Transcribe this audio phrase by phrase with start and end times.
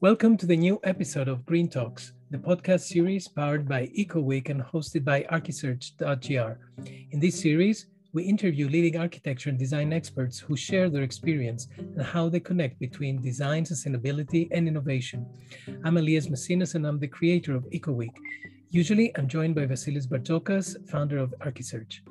[0.00, 4.62] Welcome to the new episode of Green Talks, the podcast series powered by EcoWeek and
[4.62, 6.52] hosted by Archisearch.gr.
[7.10, 12.00] In this series, we interview leading architecture and design experts who share their experience and
[12.00, 15.26] how they connect between design, sustainability, and innovation.
[15.82, 18.14] I'm Elias Messinas and I'm the creator of EcoWeek.
[18.70, 22.02] Usually, I'm joined by Vasilis Bartzokas, founder of Archisearch.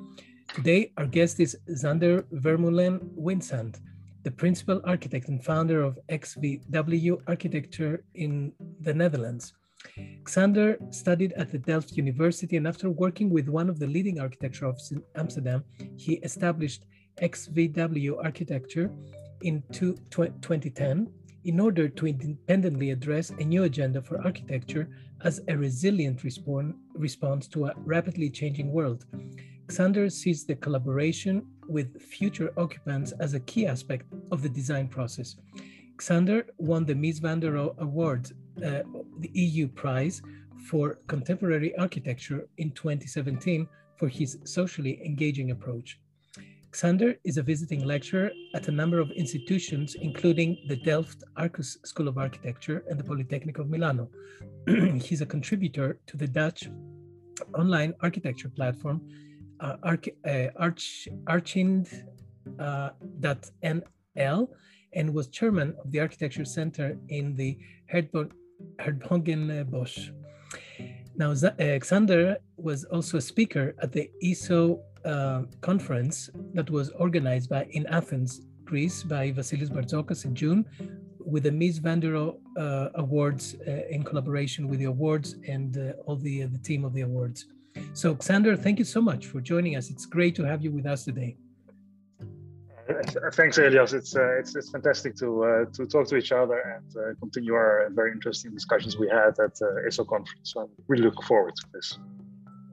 [0.54, 3.80] Today, our guest is Xander Vermeulen Windsant
[4.24, 9.52] the principal architect and founder of XVW Architecture in the Netherlands.
[10.24, 14.66] Xander studied at the Delft University, and after working with one of the leading architecture
[14.66, 15.62] offices in Amsterdam,
[15.96, 16.84] he established
[17.22, 18.90] XVW Architecture
[19.42, 21.08] in 2010
[21.44, 24.88] in order to independently address a new agenda for architecture
[25.22, 29.04] as a resilient response to a rapidly changing world.
[29.68, 35.36] Xander sees the collaboration with future occupants as a key aspect of the design process.
[35.98, 38.30] Xander won the Mies van der Rohe Award,
[38.64, 38.82] uh,
[39.20, 40.22] the EU prize
[40.68, 46.00] for contemporary architecture in 2017 for his socially engaging approach.
[46.72, 52.08] Xander is a visiting lecturer at a number of institutions, including the Delft Arcus School
[52.08, 54.08] of Architecture and the Polytechnic of Milano.
[55.02, 56.68] He's a contributor to the Dutch
[57.54, 59.00] online architecture platform
[59.60, 61.08] uh, arch, uh, arch,
[62.58, 62.90] uh,
[64.94, 67.58] and was chairman of the Architecture Center in the
[67.92, 70.10] Hertogenbosch.
[71.16, 77.66] Now, Alexander was also a speaker at the ESO uh, conference that was organized by
[77.70, 80.64] in Athens, Greece, by Vasilis Bartzokas in June,
[81.18, 85.92] with the Mies van der uh, Awards uh, in collaboration with the awards and uh,
[86.06, 87.46] all the the team of the awards.
[87.94, 89.90] So, Xander, thank you so much for joining us.
[89.90, 91.36] It's great to have you with us today.
[93.32, 93.92] Thanks, Elias.
[93.92, 97.52] It's, uh, it's it's fantastic to uh, to talk to each other and uh, continue
[97.52, 100.52] our very interesting discussions we had at uh, ESO conference.
[100.52, 101.98] So I'm really looking forward to this.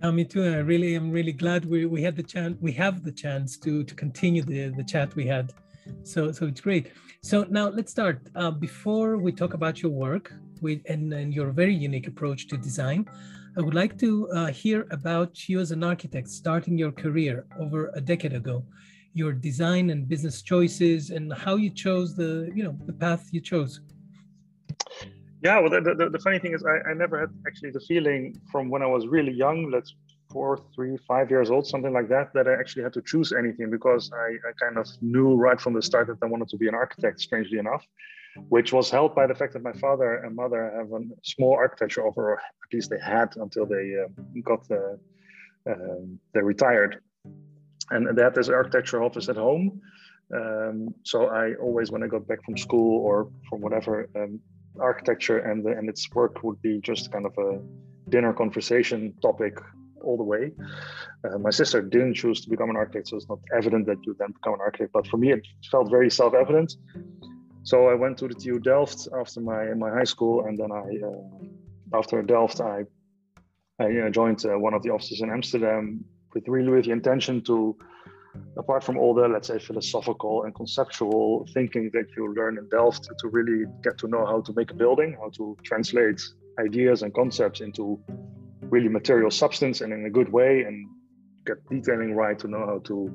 [0.02, 0.44] Yeah, me too.
[0.46, 2.56] I really am really glad we, we had the chance.
[2.62, 5.52] We have the chance to to continue the the chat we had.
[6.04, 6.94] So so it's great.
[7.22, 8.22] So now let's start.
[8.36, 10.32] Uh, before we talk about your work
[10.62, 13.06] with and, and your very unique approach to design,
[13.58, 17.90] I would like to uh, hear about you as an architect starting your career over
[17.96, 18.66] a decade ago,
[19.14, 23.40] your design and business choices, and how you chose the you know the path you
[23.40, 23.80] chose.
[25.42, 28.36] Yeah, well, the, the, the funny thing is, I, I never had actually the feeling
[28.52, 29.94] from when I was really young, let's
[30.32, 33.70] four, three, five years old, something like that, that I actually had to choose anything
[33.70, 36.68] because I, I kind of knew right from the start that I wanted to be
[36.68, 37.86] an architect, strangely enough
[38.50, 42.06] which was helped by the fact that my father and mother have a small architecture
[42.06, 44.08] offer, or at least they had until they uh,
[44.44, 45.00] got the,
[45.70, 45.76] uh,
[46.34, 47.02] they retired.
[47.92, 49.82] And they had this architecture office at home.
[50.34, 54.40] Um, so I always, when I got back from school or from whatever, um,
[54.80, 57.62] architecture and the, and its work would be just kind of a
[58.10, 59.58] dinner conversation topic
[60.04, 60.52] all the way.
[61.24, 64.16] Uh, my sister didn't choose to become an architect, so it's not evident that you
[64.20, 64.92] then become an architect.
[64.94, 66.76] But for me, it felt very self-evident.
[67.66, 70.86] So I went to the TU Delft after my my high school, and then I
[71.10, 72.86] uh, after Delft I
[73.80, 76.06] I uh, joined uh, one of the offices in Amsterdam
[76.36, 77.76] with really with the intention to,
[78.56, 83.10] apart from all the let's say philosophical and conceptual thinking that you learn in Delft,
[83.22, 86.22] to really get to know how to make a building, how to translate
[86.60, 88.00] ideas and concepts into
[88.62, 90.88] really material substance and in a good way, and
[91.48, 93.12] get detailing right to know how to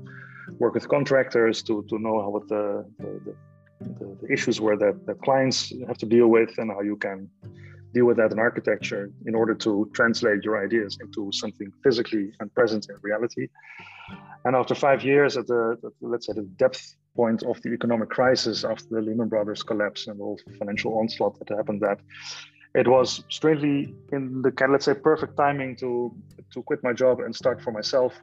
[0.58, 3.36] work with contractors, to to know how what the, the,
[3.80, 7.28] the the, issues where that, that clients have to deal with and how you can
[7.92, 12.54] deal with that in architecture in order to translate your ideas into something physically and
[12.54, 13.48] present in reality.
[14.44, 18.64] And after five years at the, let's say the depth point of the economic crisis
[18.64, 21.98] after the Lehman Brothers collapse and all the financial onslaught that happened, that
[22.74, 26.14] it was strangely in the let's say perfect timing to
[26.52, 28.14] to quit my job and start for myself,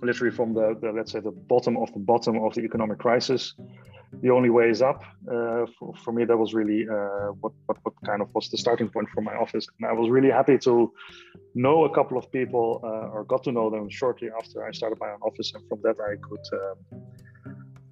[0.00, 3.54] literally from the, the let's say the bottom of the bottom of the economic crisis
[4.22, 5.02] the only way is up.
[5.30, 8.56] Uh, for, for, me, that was really uh, what, what, what kind of was the
[8.56, 9.66] starting point for my office.
[9.78, 10.92] And I was really happy to
[11.54, 14.98] know a couple of people uh, or got to know them shortly after I started
[15.00, 15.52] my own office.
[15.54, 17.02] And from that, I could um,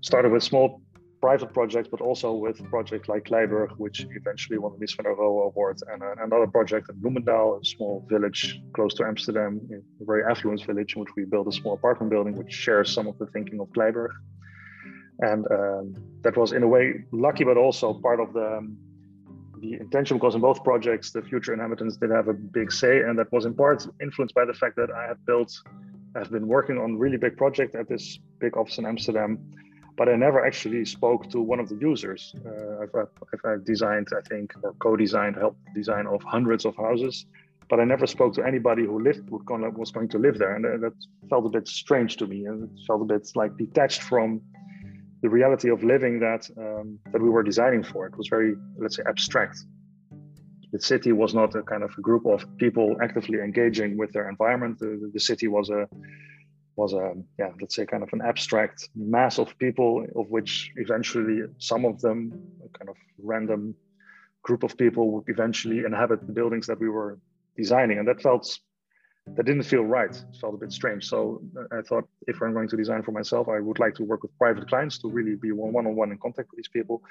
[0.01, 0.83] started with small
[1.21, 5.15] private projects, but also with projects like Kleiburg, which eventually won the Mies van der
[5.15, 10.05] Rohe Award, and uh, another project in Bloemendaal, a small village close to Amsterdam, a
[10.05, 13.17] very affluent village in which we built a small apartment building, which shares some of
[13.19, 14.13] the thinking of Kleiburg
[15.21, 18.77] and um, that was in a way lucky, but also part of the um,
[19.61, 23.19] the intention because in both projects the future inhabitants did have a big say, and
[23.19, 25.53] that was in part influenced by the fact that I had built,
[26.15, 29.39] I've been working on really big project at this big office in Amsterdam,
[29.97, 32.35] but I never actually spoke to one of the users.
[32.45, 33.09] Uh, I've,
[33.45, 37.27] I've, designed, I think, or co-designed, helped design of hundreds of houses,
[37.69, 39.43] but I never spoke to anybody who lived who
[39.77, 40.93] was going to live there, and that
[41.31, 44.41] felt a bit strange to me, and it felt a bit like detached from
[45.23, 48.07] the reality of living that um, that we were designing for.
[48.07, 49.59] It was very, let's say, abstract.
[50.73, 54.29] The city was not a kind of a group of people actively engaging with their
[54.29, 54.79] environment.
[54.79, 55.89] The, the city was a
[56.77, 61.41] was a yeah let's say kind of an abstract mass of people of which eventually
[61.59, 62.19] some of them
[62.65, 63.75] a kind of random
[64.43, 67.19] group of people would eventually inhabit the buildings that we were
[67.57, 68.59] designing and that felt
[69.35, 71.43] that didn't feel right it felt a bit strange so
[71.73, 74.37] i thought if i'm going to design for myself i would like to work with
[74.39, 77.03] private clients to really be one-on-one in contact with these people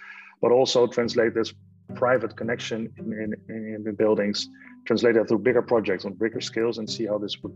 [0.42, 1.54] but also translate this
[1.94, 4.50] private connection in, in, in the buildings
[4.86, 7.54] translate that to bigger projects on bigger scales and see how this would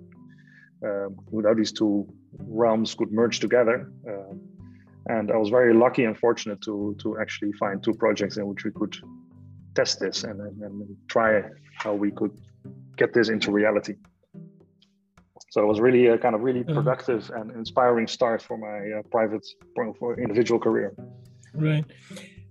[0.84, 2.08] um, how these two
[2.38, 3.92] realms could merge together.
[4.08, 4.34] Uh,
[5.08, 8.64] and I was very lucky and fortunate to to actually find two projects in which
[8.64, 8.96] we could
[9.76, 12.32] test this and, and, and try how we could
[12.98, 13.96] get this into reality.
[15.50, 16.76] So it was really a kind of really mm-hmm.
[16.76, 20.94] productive and inspiring start for my uh, private for individual career.
[21.54, 21.86] Right.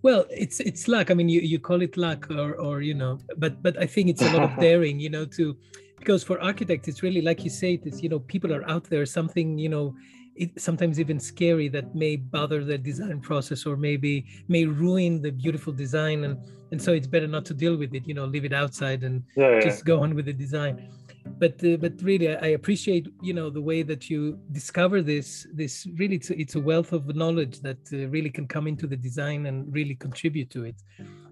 [0.03, 1.11] Well, it's it's luck.
[1.11, 4.09] I mean, you, you call it luck, or or you know, but but I think
[4.09, 5.57] it's a lot of daring, you know, to
[5.99, 8.85] because for architects it's really like you say it is you know people are out
[8.85, 9.95] there something you know
[10.37, 15.31] it, sometimes even scary that may bother the design process or maybe may ruin the
[15.31, 16.39] beautiful design and
[16.71, 19.23] and so it's better not to deal with it you know leave it outside and
[19.37, 19.61] yeah, yeah.
[19.61, 20.89] just go on with the design
[21.39, 25.87] but uh, but really I, appreciate you know the way that you discover this this
[25.97, 29.47] really it's, it's a wealth of knowledge that uh, really can come into the design
[29.47, 30.77] and really contribute to it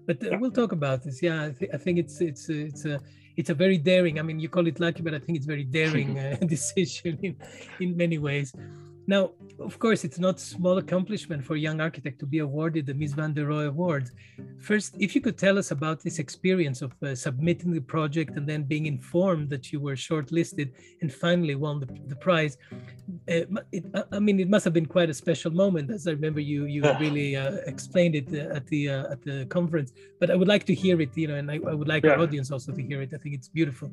[0.05, 2.99] but uh, we'll talk about this yeah I, th- I think it's it's it's a
[3.37, 4.19] it's a very daring.
[4.19, 7.35] I mean, you call it lucky, but I think it's very daring uh, decision in,
[7.79, 8.53] in many ways.
[9.09, 12.93] Now, of course, it's not small accomplishment for a young architect to be awarded the
[12.93, 14.11] Mies van der Rohe Award.
[14.59, 18.45] First, if you could tell us about this experience of uh, submitting the project and
[18.45, 22.57] then being informed that you were shortlisted and finally won the, the prize.
[23.29, 26.41] Uh, it, I mean, it must have been quite a special moment, as I remember
[26.41, 29.93] you you really uh, explained it uh, at the uh, at the conference.
[30.19, 32.11] But I would like to hear it, you know, and I, I would like yeah.
[32.11, 33.13] our audience also to hear it.
[33.13, 33.89] I think it's beautiful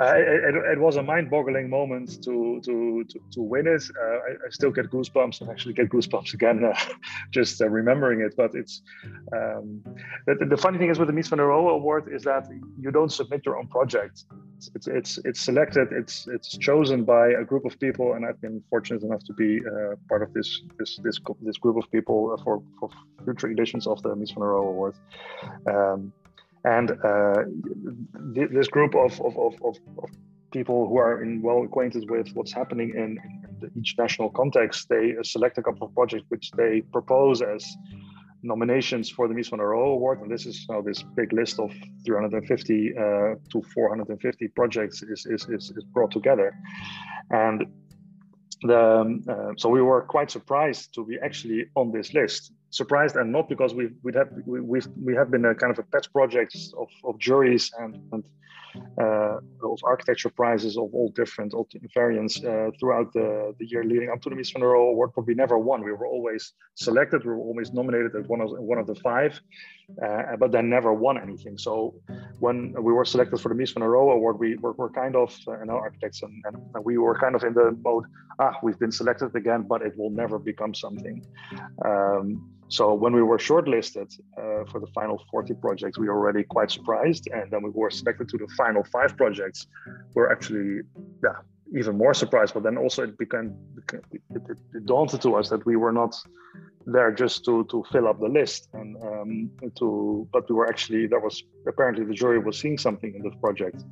[0.00, 3.82] uh, it, it, was a mind-boggling moment to to to, to win it.
[4.00, 6.78] Uh, I, I, still get goosebumps and actually get goosebumps again uh,
[7.30, 8.34] just uh, remembering it.
[8.36, 8.82] But it's
[9.34, 9.82] um,
[10.26, 12.48] the, the, funny thing is with the Mies van der Rohe Award is that
[12.80, 14.24] you don't submit your own project.
[14.74, 15.88] It's it's it's selected.
[15.92, 19.60] It's it's chosen by a group of people, and I've been fortunate enough to be
[19.66, 22.88] uh, part of this this this this group of people for for
[23.24, 24.94] future editions of the Mies van der Rohe Award.
[25.66, 26.12] Um,
[26.76, 27.44] and uh,
[28.34, 30.10] th- this group of, of, of, of,
[30.50, 33.18] people who are in, well acquainted with what's happening in,
[33.78, 37.62] each national context, they select a couple of projects which they propose as
[38.42, 40.20] nominations for the Mies van Award.
[40.22, 41.70] And this is how this big list of
[42.06, 43.02] 350 uh,
[43.52, 46.54] to 450 projects is, is, is, is brought together.
[47.30, 47.66] And
[48.62, 53.16] the, um, uh, so we were quite surprised to be actually on this list surprised
[53.16, 55.82] and not because we've we have we, we've we have been a kind of a
[55.82, 58.24] pet project of, of juries and, and
[59.00, 61.54] uh, of architecture prizes of all different
[61.94, 65.10] variants uh, throughout the, the year leading up to the Mies van der Rohe Award,
[65.14, 65.84] but we never won.
[65.84, 67.24] We were always selected.
[67.24, 69.40] We were always nominated as one of one of the five,
[70.04, 71.58] uh, but then never won anything.
[71.58, 71.94] So
[72.40, 75.16] when we were selected for the Mies van der Rohe Award, we were, were kind
[75.16, 78.04] of, uh, and our architects, and, and, we were kind of in the mode,
[78.38, 81.24] ah, we've been selected again, but it will never become something.
[81.84, 86.44] Um, so when we were shortlisted uh, for the final 40 projects, we were already
[86.44, 87.28] quite surprised.
[87.32, 89.66] And then we were selected to the final five projects.
[90.14, 90.82] We're actually,
[91.24, 91.40] yeah,
[91.76, 92.54] even more surprised.
[92.54, 93.56] But then also it became,
[93.92, 94.02] it,
[94.34, 96.14] it, it daunted to us that we were not
[96.86, 101.06] there just to to fill up the list and um, to but we were actually
[101.06, 103.84] there was apparently the jury was seeing something in this project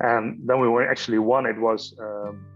[0.00, 2.46] and then we were actually won it was um,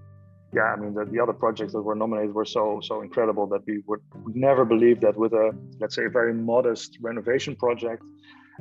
[0.52, 3.62] yeah, I mean, the, the other projects that were nominated were so so incredible that
[3.66, 4.00] we would
[4.34, 5.50] never believe that with a
[5.80, 8.02] let's say a very modest renovation project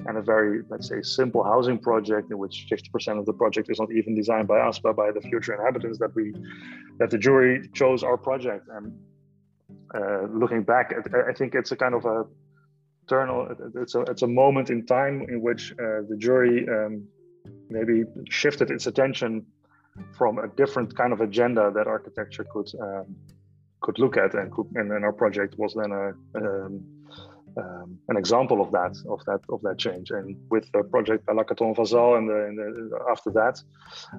[0.07, 3.79] and a very let's say simple housing project in which 50% of the project is
[3.79, 6.33] not even designed by us but by the future inhabitants that we
[6.99, 8.67] that the jury chose our project.
[8.69, 8.93] And
[9.93, 10.93] uh, looking back
[11.29, 12.25] I think it's a kind of a
[13.07, 13.29] turn
[13.75, 17.07] it's a it's a moment in time in which uh, the jury um,
[17.69, 19.45] maybe shifted its attention
[20.17, 23.15] from a different kind of agenda that architecture could um,
[23.81, 26.83] could look at and could, and our project was then a, um,
[27.57, 30.11] um, an example of that of that of that change.
[30.11, 33.61] And with the project Palacaton Vassal and, the, and the, after that,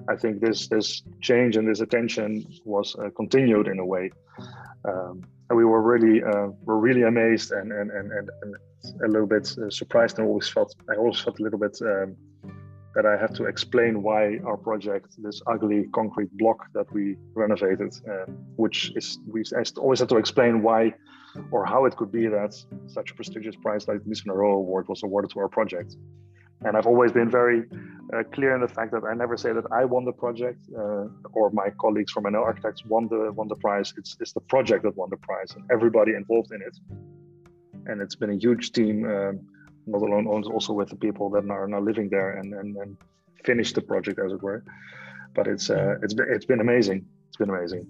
[0.09, 4.11] I think this this change and this attention was uh, continued in a way.
[4.85, 8.55] Um, and we were really uh, were really amazed and and, and, and, and
[9.03, 12.15] a little bit uh, surprised and always felt I always felt a little bit um,
[12.95, 17.93] that I have to explain why our project, this ugly concrete block that we renovated,
[18.09, 18.25] uh,
[18.55, 19.43] which is we
[19.77, 20.93] always had to explain why
[21.51, 22.53] or how it could be that
[22.87, 25.95] such a prestigious prize like the Mies van Award was awarded to our project.
[26.65, 27.65] And I've always been very
[28.13, 31.05] uh, clear in the fact that I never say that I won the project uh,
[31.33, 33.93] or my colleagues from NL Architects won the won the prize.
[33.97, 36.75] It's it's the project that won the prize and everybody involved in it.
[37.85, 39.33] And it's been a huge team, uh,
[39.87, 42.97] not alone also with the people that are now living there and and, and
[43.43, 44.63] finish the project as it were.
[45.35, 47.05] But it's uh, it's been it's been amazing.
[47.27, 47.85] It's been amazing.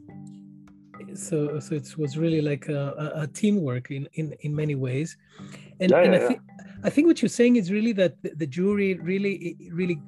[1.14, 5.18] So so it was really like a, a teamwork in, in in many ways.
[5.80, 6.42] And, yeah, and yeah, I, think,
[6.84, 10.00] I think what you're saying is really that the, the jury really really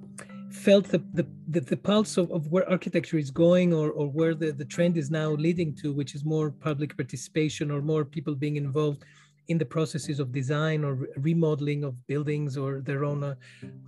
[0.51, 4.33] felt the, the, the, the, pulse of, of where architecture is going or, or where
[4.33, 8.35] the, the trend is now leading to, which is more public participation or more people
[8.35, 9.05] being involved
[9.49, 13.35] in the processes of design or remodeling of buildings or their own uh,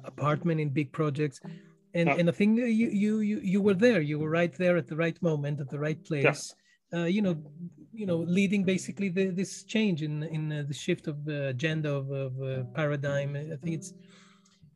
[0.04, 1.40] apartment in big projects.
[1.94, 2.16] And, yeah.
[2.20, 4.96] and I think you, you, you, you were there, you were right there at the
[4.96, 6.54] right moment, at the right place
[6.94, 7.38] uh, you know,
[7.94, 11.92] you know, leading basically the, this change in in uh, the shift of the agenda
[11.92, 13.36] of, of uh, paradigm.
[13.36, 13.94] I think it's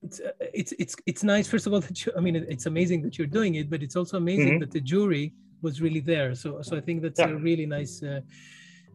[0.02, 1.48] it's uh, it's it's it's nice.
[1.48, 3.96] First of all, that you, I mean, it's amazing that you're doing it, but it's
[3.96, 4.60] also amazing mm-hmm.
[4.60, 6.36] that the jury was really there.
[6.36, 7.30] So so I think that's yeah.
[7.30, 8.02] a really nice.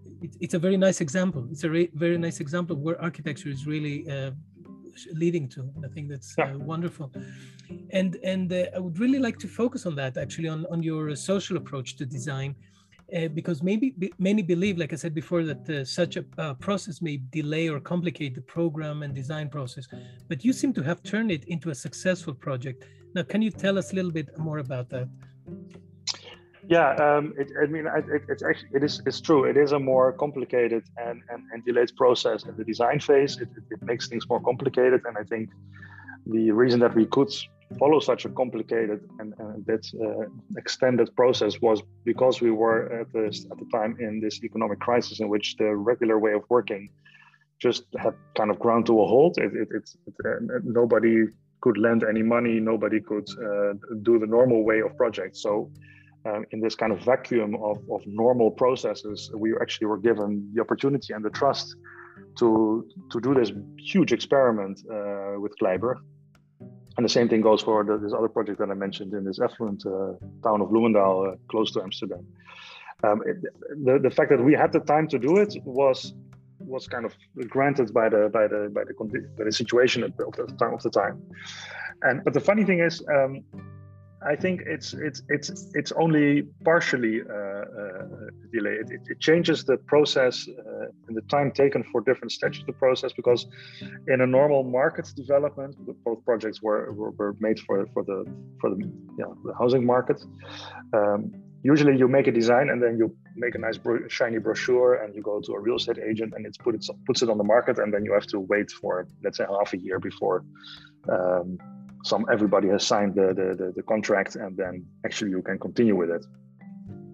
[0.07, 1.47] Uh, it, it's a very nice example.
[1.51, 4.33] It's a re- very nice example of where architecture is really uh,
[5.13, 5.71] leading to.
[5.85, 7.13] I think that's uh, wonderful.
[7.91, 11.15] And and uh, I would really like to focus on that actually on on your
[11.17, 12.55] social approach to design
[13.17, 16.55] uh, because maybe b- many believe, like I said before, that uh, such a uh,
[16.55, 19.89] process may delay or complicate the program and design process.
[20.29, 22.85] But you seem to have turned it into a successful project.
[23.15, 25.09] Now, can you tell us a little bit more about that?
[26.71, 29.43] Yeah, um, it, I mean, it, it's actually it is it's true.
[29.45, 33.39] It is a more complicated and, and, and delayed process in the design phase.
[33.39, 35.51] It, it, it makes things more complicated, and I think
[36.27, 37.33] the reason that we could
[37.81, 43.13] follow such a complicated and, and that uh, extended process was because we were at
[43.13, 46.89] this at the time in this economic crisis in which the regular way of working
[47.59, 49.39] just had kind of ground to a halt.
[49.39, 51.27] It, it, it, it uh, nobody
[51.63, 52.61] could lend any money.
[52.61, 53.73] Nobody could uh,
[54.03, 55.43] do the normal way of projects.
[55.43, 55.69] So.
[56.27, 60.61] Um, in this kind of vacuum of, of normal processes, we actually were given the
[60.61, 61.77] opportunity and the trust
[62.39, 65.99] to to do this huge experiment uh, with Kleiburg,
[66.97, 69.41] and the same thing goes for the, this other project that I mentioned in this
[69.41, 70.13] affluent uh,
[70.43, 72.27] town of Bloemendaal, uh, close to Amsterdam.
[73.03, 73.37] Um, it,
[73.85, 76.13] the, the fact that we had the time to do it was
[76.59, 77.15] was kind of
[77.49, 78.95] granted by the by the by the,
[79.39, 81.23] by the situation of the time of the time.
[82.03, 83.45] And but the funny thing is, um,
[84.23, 88.07] I think it's it's it's it's only partially uh, uh,
[88.53, 88.91] delayed.
[88.91, 92.75] It, it, changes the process uh, and the time taken for different stages of the
[92.75, 93.47] process because
[94.09, 95.75] in a normal market development,
[96.05, 98.27] both projects were, were, were made for for the
[98.61, 100.23] for the you know, the housing market.
[100.93, 105.03] Um, usually, you make a design and then you make a nice bro- shiny brochure
[105.03, 107.39] and you go to a real estate agent and it's put it puts it on
[107.39, 110.45] the market and then you have to wait for let's say half a year before.
[111.09, 111.59] Um,
[112.05, 115.97] some everybody has signed the, the, the, the, contract and then actually you can continue
[115.97, 116.25] with it.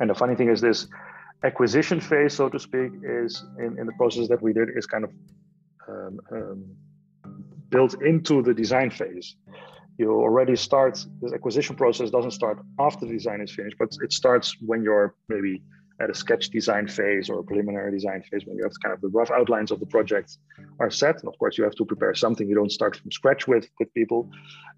[0.01, 0.87] And the funny thing is this
[1.43, 5.05] acquisition phase, so to speak, is in, in the process that we did is kind
[5.05, 5.11] of
[5.89, 6.65] um, um,
[7.71, 9.37] built into the design phase.
[9.99, 14.13] You already start this acquisition process doesn't start after the design is finished, but it
[14.13, 15.63] starts when you're maybe
[16.01, 19.01] at a sketch design phase or a preliminary design phase when you have kind of
[19.01, 20.39] the rough outlines of the project
[20.79, 21.21] are set.
[21.21, 22.49] And of course, you have to prepare something.
[22.49, 24.31] You don't start from scratch with with people.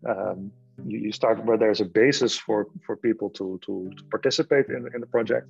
[0.09, 0.53] Um,
[0.87, 4.89] you, you, start where there's a basis for for people to to, to participate in,
[4.95, 5.49] in the project,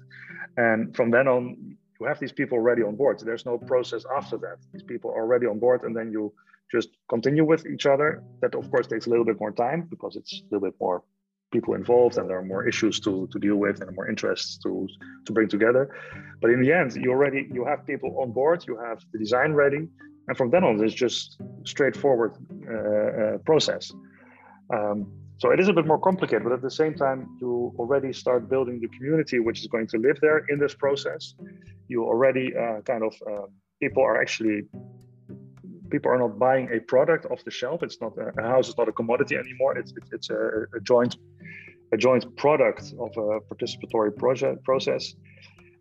[0.56, 3.20] and from then on, you have these people already on board.
[3.20, 4.56] So there's no process after that.
[4.72, 6.32] These people are already on board, and then you
[6.72, 8.22] just continue with each other.
[8.40, 11.02] That of course takes a little bit more time because it's a little bit more
[11.50, 14.86] people involved and there are more issues to, to deal with and more interests to,
[15.24, 15.94] to bring together.
[16.40, 19.52] But in the end, you already you have people on board, you have the design
[19.52, 19.88] ready,
[20.28, 22.32] and from then on, it's just straightforward
[22.70, 23.92] uh, uh, process.
[24.72, 28.12] Um, so it is a bit more complicated, but at the same time, you already
[28.12, 31.34] start building the community which is going to live there in this process.
[31.86, 33.46] You already uh, kind of uh,
[33.80, 34.62] people are actually
[35.90, 37.82] people are not buying a product off the shelf.
[37.82, 39.78] It's not a house It's not a commodity anymore.
[39.78, 41.16] It's it's, it's a, a, joint
[41.92, 45.14] a joint product of a participatory project process.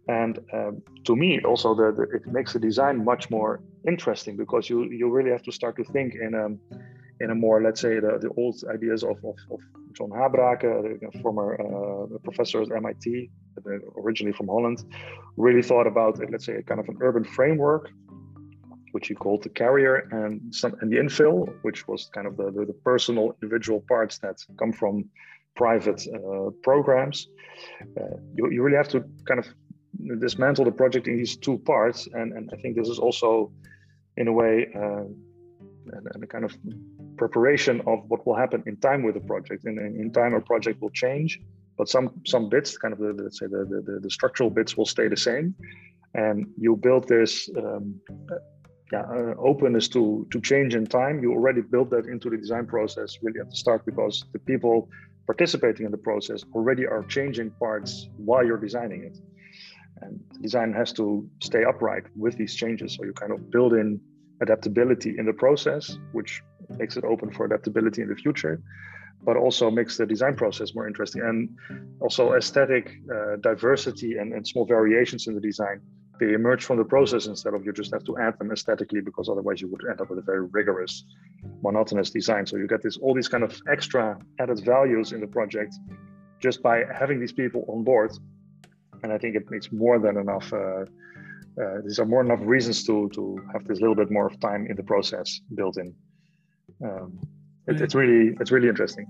[0.07, 4.69] And um, to me, also the, the, it makes the design much more interesting because
[4.69, 6.45] you you really have to start to think in a
[7.23, 9.59] in a more let's say the, the old ideas of, of, of
[9.93, 13.29] John Habraken, the former uh, professor at MIT,
[13.97, 14.83] originally from Holland,
[15.35, 17.89] really thought about let's say a kind of an urban framework,
[18.91, 22.51] which he called the carrier and some and the infill, which was kind of the,
[22.51, 25.09] the, the personal individual parts that come from
[25.57, 27.27] private uh, programs.
[27.99, 29.47] Uh, you, you really have to kind of
[30.19, 33.51] dismantle the project in these two parts, and, and I think this is also
[34.15, 35.05] in a way uh,
[36.13, 36.55] and, a kind of
[37.17, 39.65] preparation of what will happen in time with the project.
[39.65, 41.39] And, in time, a project will change,
[41.77, 44.85] but some some bits, kind of the, let's say the, the, the structural bits, will
[44.85, 45.55] stay the same.
[46.13, 47.95] And you build this um,
[48.91, 51.21] yeah, uh, openness to to change in time.
[51.23, 54.89] You already built that into the design process really at the start because the people
[55.27, 59.17] participating in the process already are changing parts while you're designing it.
[60.01, 62.96] And design has to stay upright with these changes.
[62.96, 64.00] So you kind of build in
[64.41, 66.41] adaptability in the process, which
[66.77, 68.62] makes it open for adaptability in the future,
[69.24, 71.22] but also makes the design process more interesting.
[71.24, 71.50] And
[72.00, 75.81] also aesthetic uh, diversity and, and small variations in the design,
[76.19, 79.29] they emerge from the process instead of you just have to add them aesthetically because
[79.29, 81.03] otherwise you would end up with a very rigorous,
[81.62, 82.45] monotonous design.
[82.45, 85.75] So you get this all these kind of extra added values in the project
[86.39, 88.12] just by having these people on board.
[89.03, 90.86] And I think it makes more than enough uh,
[91.62, 94.39] uh, these are more than enough reasons to to have this little bit more of
[94.39, 95.95] time in the process built in.
[96.83, 97.19] Um,
[97.67, 99.07] it, it's really it's really interesting.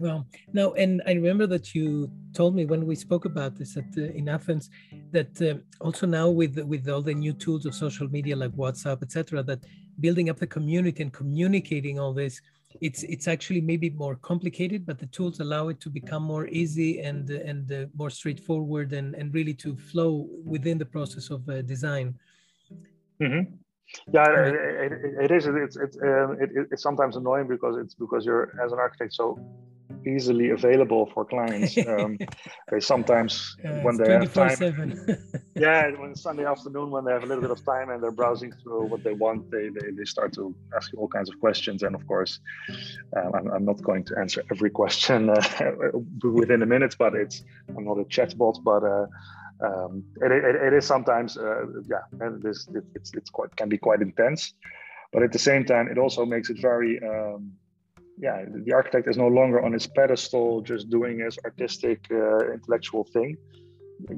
[0.00, 3.84] Well, now, and I remember that you told me when we spoke about this at
[3.98, 4.70] uh, in Athens
[5.12, 9.02] that uh, also now with with all the new tools of social media like WhatsApp,
[9.02, 9.60] etc., that
[10.00, 12.40] building up the community and communicating all this
[12.80, 17.00] it's it's actually maybe more complicated but the tools allow it to become more easy
[17.00, 21.62] and and uh, more straightforward and and really to flow within the process of uh,
[21.62, 22.14] design
[23.20, 23.52] mm-hmm.
[24.12, 24.92] yeah it, it,
[25.24, 28.78] it is it's it's, uh, it, it's sometimes annoying because it's because you're as an
[28.78, 29.36] architect so
[30.06, 31.76] easily available for clients.
[31.90, 32.18] Um,
[32.70, 34.56] they sometimes uh, when they have time,
[35.56, 38.52] yeah, when Sunday afternoon when they have a little bit of time and they're browsing
[38.62, 41.82] through what they want, they they, they start to ask you all kinds of questions.
[41.82, 42.38] And of course,
[43.16, 45.42] um, I'm, I'm not going to answer every question uh,
[46.22, 47.42] within a minute, but it's
[47.76, 48.84] I'm not a chatbot, but.
[48.84, 49.06] Uh,
[49.62, 53.68] um, it, it, it is sometimes, uh, yeah, and this it, it's it's quite can
[53.68, 54.54] be quite intense,
[55.12, 57.52] but at the same time, it also makes it very um,
[58.20, 63.04] yeah, the architect is no longer on his pedestal, just doing his artistic, uh, intellectual
[63.04, 63.36] thing.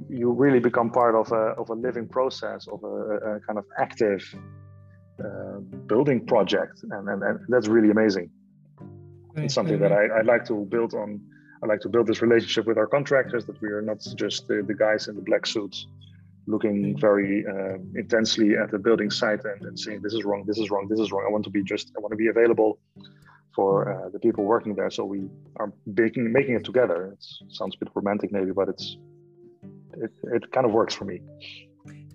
[0.09, 2.97] You really become part of a, of a living process, of a,
[3.37, 4.23] a kind of active
[5.25, 8.31] uh, building project, and, and, and, that's really amazing.
[8.81, 9.45] Right.
[9.45, 11.21] It's something that I, I like to build on.
[11.63, 14.65] I like to build this relationship with our contractors that we are not just the,
[14.67, 15.87] the guys in the black suits
[16.49, 20.59] looking very uh, intensely at the building site and, and saying this is wrong, this
[20.59, 21.25] is wrong, this is wrong.
[21.25, 22.81] I want to be just, I want to be available
[23.55, 24.91] for uh, the people working there.
[24.91, 26.99] So we are making making it together.
[27.13, 27.25] It
[27.59, 28.97] sounds a bit romantic, maybe, but it's
[29.95, 31.21] it, it kind of works for me.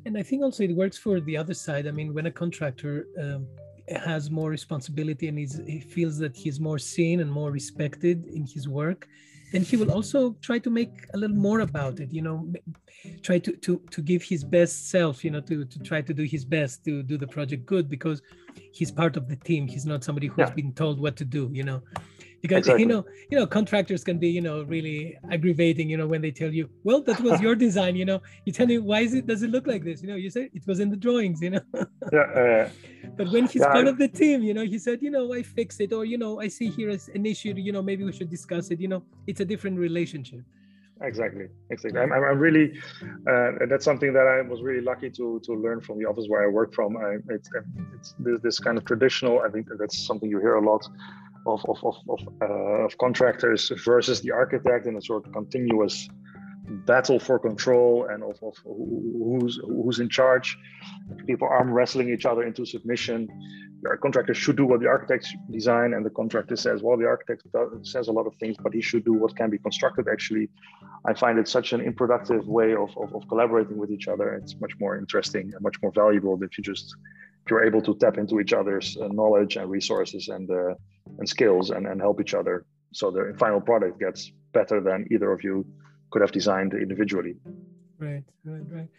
[0.05, 1.85] And I think also it works for the other side.
[1.87, 3.47] I mean, when a contractor um,
[3.89, 8.67] has more responsibility and he feels that he's more seen and more respected in his
[8.67, 9.07] work,
[9.51, 12.11] then he will also try to make a little more about it.
[12.11, 12.51] You know,
[13.21, 15.23] try to to to give his best self.
[15.23, 18.21] You know, to to try to do his best to do the project good because
[18.71, 19.67] he's part of the team.
[19.67, 20.53] He's not somebody who's yeah.
[20.53, 21.49] been told what to do.
[21.53, 21.81] You know,
[22.41, 22.83] because exactly.
[22.83, 25.89] you know you know contractors can be you know really aggravating.
[25.89, 27.95] You know, when they tell you, well, that was your design.
[27.95, 30.01] You know, you tell me why is it does it look like this?
[30.01, 31.41] You know, you say it was in the drawings.
[31.41, 31.61] You know.
[32.11, 32.19] yeah.
[32.19, 32.69] Uh,
[33.17, 33.89] but when he's yeah, part I...
[33.89, 36.39] of the team, you know, he said, you know, I fix it, or you know,
[36.39, 37.53] I see here as an issue.
[37.55, 38.79] You know, maybe we should discuss it.
[38.79, 40.41] You know, it's a different relationship
[41.01, 41.99] exactly exactly.
[41.99, 42.79] I'm, I'm really
[43.29, 46.43] uh, that's something that i was really lucky to to learn from the office where
[46.43, 46.97] i work from.
[46.97, 47.49] I, it's,
[47.95, 50.87] it's this, this kind of traditional i think that's something you hear a lot
[51.45, 56.09] of of of, of, uh, of contractors versus the architect in a sort of continuous
[56.67, 60.57] battle for control and of, of who's who's in charge.
[61.25, 63.27] People arm wrestling each other into submission.
[63.81, 66.81] The contractor should do what the architect design and the contractor says.
[66.81, 67.43] Well the architect
[67.83, 70.49] says a lot of things but he should do what can be constructed actually.
[71.05, 74.33] I find it such an unproductive way of, of, of collaborating with each other.
[74.33, 76.95] It's much more interesting and much more valuable if you just
[77.45, 80.73] if you're able to tap into each other's uh, knowledge and resources and uh,
[81.19, 82.65] and skills and, and help each other.
[82.93, 85.65] So the final product gets better than either of you
[86.09, 87.35] could have designed individually
[87.99, 88.89] right right right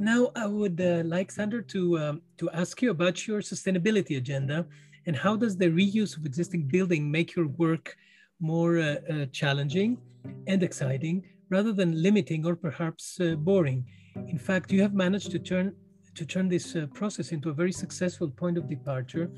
[0.00, 4.64] now, I would uh, like Xander to um, to ask you about your sustainability agenda
[5.06, 7.96] and how does the reuse of existing building make your work
[8.40, 9.98] more uh, uh, challenging
[10.46, 13.84] and exciting rather than limiting or perhaps uh, boring.
[14.28, 15.74] In fact, you have managed to turn
[16.14, 19.28] to turn this uh, process into a very successful point of departure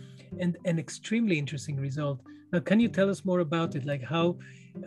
[0.41, 2.21] and an extremely interesting result.
[2.53, 3.87] Now, can you tell us more about it?
[3.87, 4.37] Like how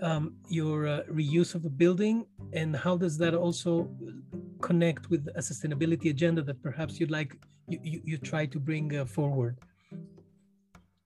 [0.02, 3.90] um, your uh, reuse of a building and how does that also
[4.62, 8.96] connect with a sustainability agenda that perhaps you'd like you, you, you try to bring
[8.96, 9.58] uh, forward?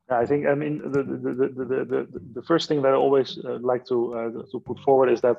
[0.10, 3.58] I think I mean the the, the, the, the, first thing that I always uh,
[3.62, 5.38] like to uh, to put forward is that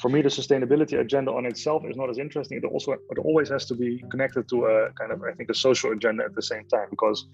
[0.00, 2.58] for me the sustainability agenda on itself is not as interesting.
[2.58, 5.54] It also it always has to be connected to a kind of I think a
[5.54, 7.26] social agenda at the same time because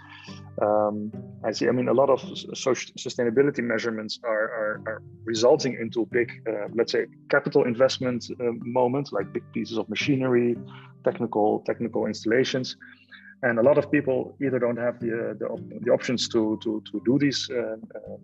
[0.63, 1.13] um,
[1.45, 2.21] I see I mean a lot of
[2.55, 8.53] social sustainability measurements are are, are resulting into big uh, let's say capital investment uh,
[8.63, 10.57] moments like big pieces of machinery,
[11.05, 12.77] technical technical installations
[13.43, 16.83] and a lot of people either don't have the uh, the, the, options to to
[16.91, 18.17] to do these uh, uh,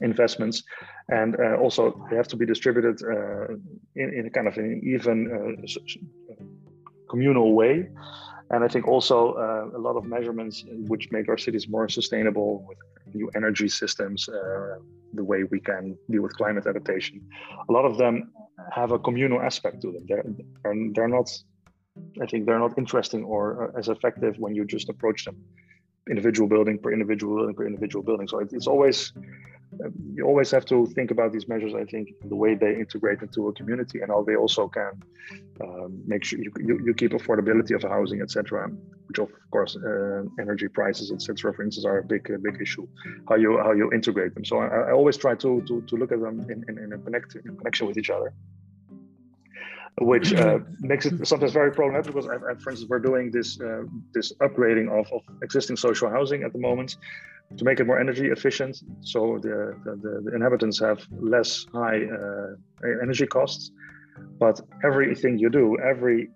[0.00, 0.62] investments,
[1.08, 3.54] and uh, also they have to be distributed uh,
[3.96, 5.16] in, in a kind of an even
[7.10, 7.88] communal way.
[8.50, 9.34] And I think also
[9.74, 12.76] a lot of measurements which make our cities more sustainable with
[13.14, 14.28] new energy systems,
[15.14, 17.22] the way we can deal with climate adaptation.
[17.70, 18.30] A lot of them
[18.70, 20.04] have a communal aspect to them.
[20.06, 20.24] They're,
[20.94, 21.30] they're not
[22.20, 25.36] I think they're not interesting or as effective when you just approach them
[26.10, 28.26] individual building per individual building per individual building.
[28.26, 29.12] So it's always
[30.14, 31.72] you always have to think about these measures.
[31.74, 35.02] I think the way they integrate into a community and how they also can
[35.62, 38.68] um, make sure you, you, you, keep affordability of housing, etc.
[39.06, 41.54] Which of course uh, energy prices, etc.
[41.54, 42.86] For instance, are a big big issue.
[43.28, 44.44] How you how you integrate them.
[44.44, 46.98] So I, I always try to, to to look at them in, in, in a
[46.98, 48.34] connect, in connection with each other
[50.00, 53.60] which uh, makes it sometimes very problematic because, I, I, for instance, we're doing this
[53.60, 53.82] uh,
[54.14, 56.96] this upgrading of, of existing social housing at the moment
[57.58, 63.02] to make it more energy efficient, so the the, the inhabitants have less high uh,
[63.02, 63.70] energy costs.
[64.38, 66.30] But everything you do, every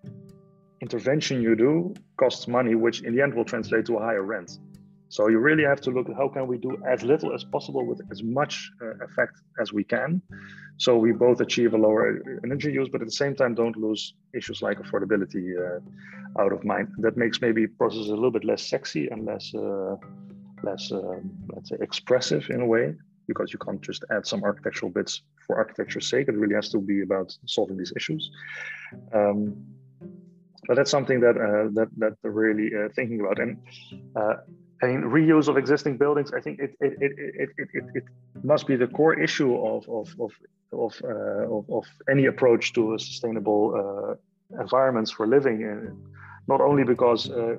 [0.81, 4.59] intervention you do, costs money, which in the end will translate to a higher rent.
[5.09, 7.87] So you really have to look at how can we do as little as possible
[7.87, 10.21] with as much uh, effect as we can.
[10.79, 14.15] So we both achieve a lower energy use, but at the same time don't lose
[14.35, 15.81] issues like affordability uh,
[16.43, 16.89] out of mind.
[16.99, 19.97] That makes maybe processes a little bit less sexy and less, uh,
[20.63, 22.95] less um, let's say, expressive in a way,
[23.29, 26.29] because you can't just add some architectural bits for architecture's sake.
[26.29, 28.31] It really has to be about solving these issues.
[29.13, 29.65] Um,
[30.67, 33.39] but that's something that uh, that that really uh, thinking about.
[33.39, 33.59] And
[34.17, 34.35] uh,
[34.83, 36.33] I mean, reuse of existing buildings.
[36.33, 37.13] I think it it, it,
[37.59, 38.05] it, it, it,
[38.45, 40.33] must be the core issue of of of
[40.73, 45.63] of, uh, of, of, any approach to a sustainable uh, environments for living.
[45.63, 45.97] And
[46.49, 47.57] not only because uh,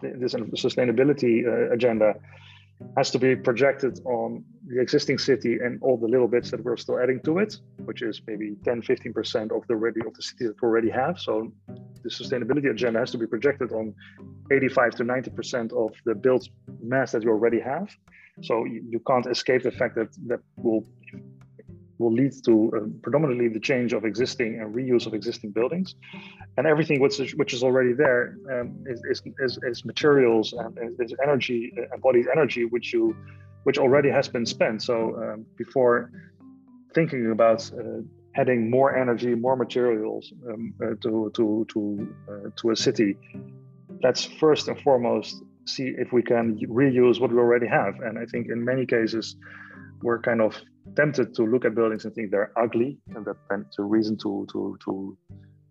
[0.00, 2.14] this sustainability uh, agenda
[2.96, 6.76] has to be projected on the existing city and all the little bits that we're
[6.76, 10.46] still adding to it, which is maybe 10, 15% of the ready of the city
[10.46, 11.18] that we already have.
[11.18, 11.52] So
[12.02, 13.94] the sustainability agenda has to be projected on
[14.50, 16.48] 85 to 90% of the built
[16.82, 17.88] mass that you already have.
[18.42, 20.86] So you, you can't escape the fact that that will
[22.02, 25.94] will lead to uh, predominantly the change of existing and reuse of existing buildings.
[26.56, 31.14] And everything which is, which is already there um, is, is, is, materials and is
[31.26, 33.16] energy, uh, embodied energy, which you,
[33.66, 34.82] which already has been spent.
[34.82, 36.10] So um, before
[36.94, 38.02] thinking about uh,
[38.36, 41.80] adding more energy, more materials um, uh, to to to
[42.30, 43.16] uh, to a city,
[44.02, 47.94] let's first and foremost see if we can reuse what we already have.
[48.00, 49.36] And I think in many cases,
[50.02, 50.60] we're kind of
[50.96, 54.46] tempted to look at buildings and think they're ugly, and that that's a reason to
[54.52, 55.16] to to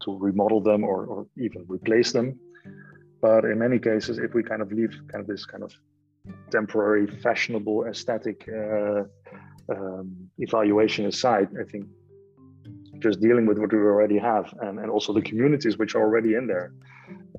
[0.03, 2.39] to remodel them or, or even replace them.
[3.21, 5.71] But in many cases, if we kind of leave kind of this kind of
[6.49, 9.03] temporary, fashionable, aesthetic uh,
[9.69, 11.85] um, evaluation aside, I think
[12.99, 16.35] just dealing with what we already have and, and also the communities which are already
[16.35, 16.71] in there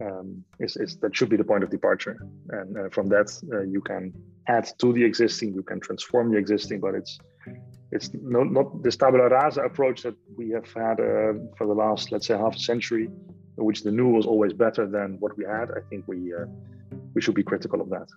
[0.03, 2.17] um, is, is that should be the point of departure.
[2.51, 4.13] And uh, from that, uh, you can
[4.49, 7.19] add to the existing, you can transform the existing, but it's
[7.95, 12.11] it's not, not this tabula rasa approach that we have had uh, for the last,
[12.11, 13.11] let's say, half a century,
[13.57, 15.71] which the new was always better than what we had.
[15.71, 16.47] I think we uh,
[17.15, 18.09] we should be critical of that.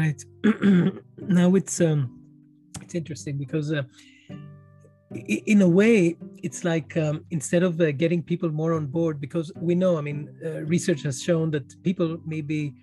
[0.00, 0.20] Right
[1.18, 2.00] now, it's um,
[2.82, 3.72] it's interesting because.
[5.10, 9.50] In a way it's like um, instead of uh, getting people more on board because
[9.56, 12.74] we know i mean uh, research has shown that people may be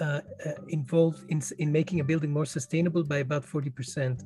[0.00, 0.20] uh, uh,
[0.68, 4.22] involved in, in making a building more sustainable by about 40%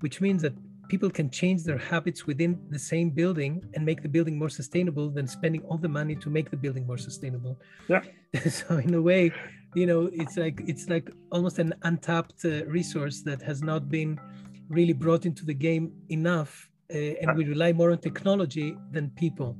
[0.00, 0.54] which means that
[0.88, 5.08] people can change their habits within the same building and make the building more sustainable
[5.08, 7.58] than spending all the money to make the building more sustainable.
[7.88, 8.02] Yeah.
[8.50, 9.32] So in a way
[9.74, 14.20] you know it's like it's like almost an untapped uh, resource that has not been
[14.68, 19.56] really brought into the game enough and we rely more on technology than people.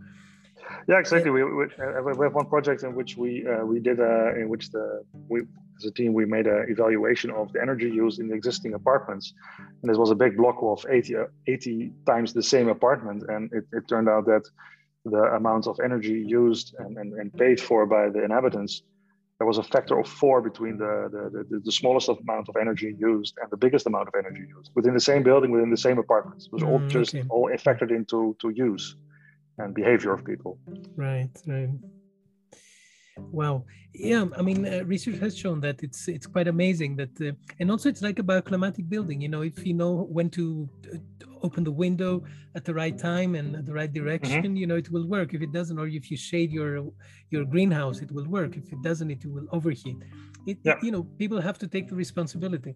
[0.89, 1.31] Yeah, exactly.
[1.31, 4.49] We, we, uh, we have one project in which we uh, we did uh, in
[4.49, 5.43] which the we
[5.79, 9.35] as a team we made an evaluation of the energy used in the existing apartments,
[9.59, 13.53] and this was a big block of 80, uh, 80 times the same apartment, and
[13.53, 14.45] it, it turned out that
[15.05, 18.83] the amount of energy used and, and, and paid for by the inhabitants
[19.43, 22.95] there was a factor of four between the, the, the, the, smallest amount of energy
[22.97, 25.99] used and the biggest amount of energy used within the same building, within the same
[25.99, 26.47] apartments.
[26.47, 27.27] It was all mm, just okay.
[27.29, 28.95] all factored into to use
[29.59, 30.61] and behavior of people.
[30.95, 31.71] Right, right.
[33.17, 33.65] Wow.
[33.95, 37.71] Yeah, I mean, uh, research has shown that it's it's quite amazing that, uh, and
[37.71, 39.21] also it's like a bioclimatic building.
[39.21, 40.97] You know, if you know when to uh,
[41.43, 44.05] open the window at the right time and the right mm-hmm.
[44.05, 44.57] direction, mm-hmm.
[44.57, 45.35] you know, it will work.
[45.35, 46.87] If it doesn't, or if you shade your
[47.29, 48.57] your greenhouse, it will work.
[48.57, 49.99] If it doesn't, it will overheat
[50.47, 50.77] it, yeah.
[50.83, 52.75] you know people have to take the responsibility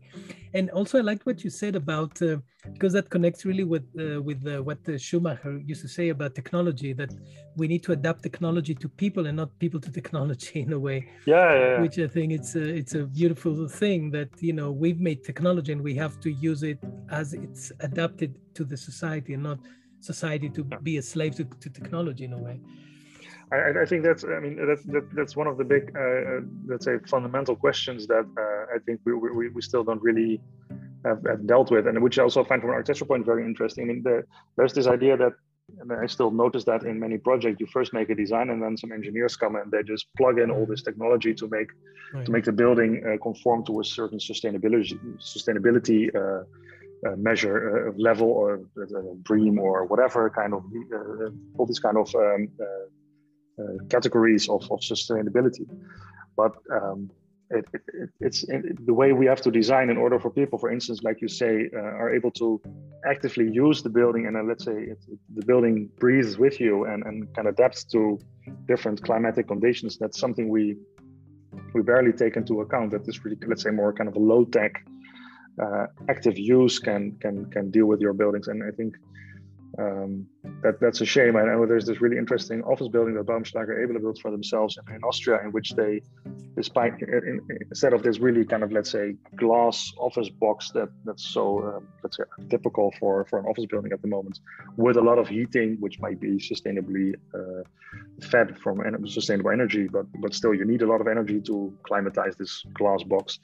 [0.55, 2.37] and also i liked what you said about uh,
[2.73, 6.93] because that connects really with uh, with uh, what schumacher used to say about technology
[6.93, 7.13] that
[7.57, 11.09] we need to adapt technology to people and not people to technology in a way
[11.27, 11.81] yeah, yeah, yeah.
[11.81, 15.73] which i think it's a, it's a beautiful thing that you know we've made technology
[15.73, 16.79] and we have to use it
[17.11, 19.59] as it's adapted to the society and not
[20.01, 22.61] society to be a slave to, to technology in a way
[23.53, 26.41] I, I, think that's I mean that, that that's one of the big uh, uh,
[26.67, 30.41] let's say fundamental questions that uh, I think we, we, we still don't really
[31.05, 33.85] have, have, dealt with and which I also find from an architectural point very interesting.
[33.85, 34.25] I mean the,
[34.57, 35.33] there's this idea that
[35.81, 38.77] and I still notice that in many projects you first make a design and then
[38.77, 41.71] some engineers come and they just plug in all this technology to make
[42.15, 42.25] right.
[42.25, 46.45] to make the building uh, conform to a certain sustainability sustainability uh,
[47.07, 48.61] uh, measure level or
[49.23, 50.65] BREEAM or whatever kind of
[51.59, 52.65] all these kind of um, uh,
[53.89, 55.67] categories of, of sustainability.
[56.37, 57.11] But um,
[57.51, 60.71] it, it, it's it, the way we have to design in order for people, for
[60.71, 62.61] instance, like you say, uh, are able to
[63.05, 64.93] actively use the building and uh, let's say
[65.35, 68.19] the building breathes with you and, and can adapt to
[68.67, 69.97] different climatic conditions.
[69.97, 70.77] That's something we
[71.73, 72.91] we barely take into account.
[72.91, 74.85] That is really, let's say, more kind of a low tech
[75.63, 78.49] uh, active use can can can deal with your buildings.
[78.49, 78.97] And I think
[79.79, 80.27] um,
[80.63, 81.37] that that's a shame.
[81.37, 84.95] I know there's this really interesting office building that Baumschlager Eberle built for themselves in,
[84.95, 86.01] in Austria, in which they,
[86.57, 91.27] despite in, instead of this really kind of let's say glass office box that that's
[91.27, 94.39] so uh, let's say typical for for an office building at the moment,
[94.77, 97.63] with a lot of heating, which might be sustainably uh,
[98.31, 102.35] fed from sustainable energy, but but still you need a lot of energy to climatize
[102.37, 103.39] this glass box.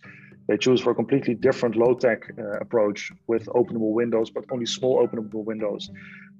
[0.48, 4.66] They choose for a completely different low tech uh, approach with openable windows, but only
[4.66, 5.90] small openable windows.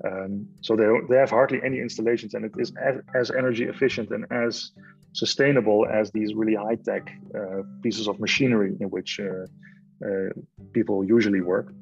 [0.05, 4.11] Um, so they, they have hardly any installations, and it is as, as energy efficient
[4.11, 4.73] and as
[5.12, 9.47] sustainable as these really high tech uh, pieces of machinery in which uh,
[10.05, 10.31] uh,
[10.73, 11.73] people usually work.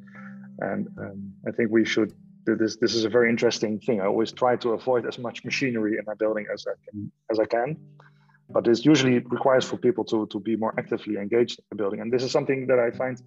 [0.59, 2.13] And um, I think we should.
[2.47, 4.01] This this is a very interesting thing.
[4.01, 7.39] I always try to avoid as much machinery in my building as I can as
[7.39, 7.77] I can
[8.53, 12.01] but this usually requires for people to, to be more actively engaged in building.
[12.01, 13.21] And this is something that I find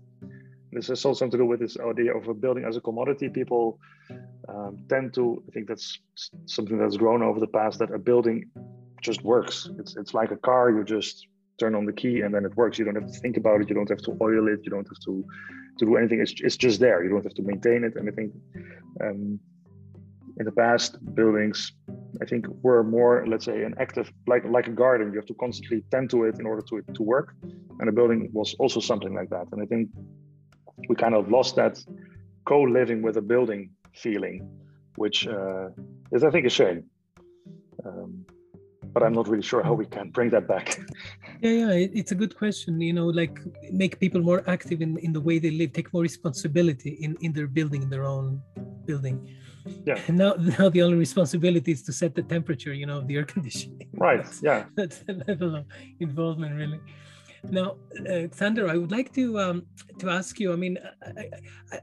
[0.74, 3.30] this has also something to do with this idea of a building as a commodity.
[3.30, 3.80] People
[4.50, 6.00] um, tend to, I think that's
[6.46, 8.50] something that's grown over the past, that a building
[9.02, 9.70] just works.
[9.78, 11.28] It's, it's like a car, you just
[11.60, 12.80] turn on the key and then it works.
[12.80, 13.70] You don't have to think about it.
[13.70, 14.62] You don't have to oil it.
[14.64, 15.26] You don't have to,
[15.80, 16.22] to do anything.
[16.22, 17.04] It's, it's just there.
[17.04, 17.96] You don't have to maintain it.
[17.96, 18.34] And I think
[19.02, 19.40] um,
[20.38, 21.74] in the past, buildings
[22.22, 25.12] I think we're more, let's say, an active like like a garden.
[25.12, 27.36] You have to constantly tend to it in order to to work.
[27.80, 29.48] And a building was also something like that.
[29.52, 29.90] And I think
[30.90, 31.84] we kind of lost that
[32.46, 33.72] co-living with a building
[34.04, 34.36] feeling,
[34.96, 35.70] which uh,
[36.12, 36.84] is I think a shame.
[37.86, 38.26] Um,
[38.94, 40.78] but I'm not really sure how we can bring that back.
[41.42, 42.80] yeah, yeah, it's a good question.
[42.80, 43.40] You know, like
[43.72, 47.34] make people more active in, in the way they live, take more responsibility in, in
[47.34, 48.40] their building, in their own
[48.86, 49.18] building
[49.86, 50.00] yeah.
[50.08, 53.26] And now now the only responsibility is to set the temperature you know the air
[53.26, 53.90] conditioning.
[53.94, 54.66] Right that's, yeah.
[54.76, 55.66] That's the level of
[56.00, 56.80] involvement really
[57.52, 59.66] now, uh, Xander, I would like to um,
[60.00, 60.54] to ask you.
[60.54, 60.78] I mean,
[61.18, 61.30] I,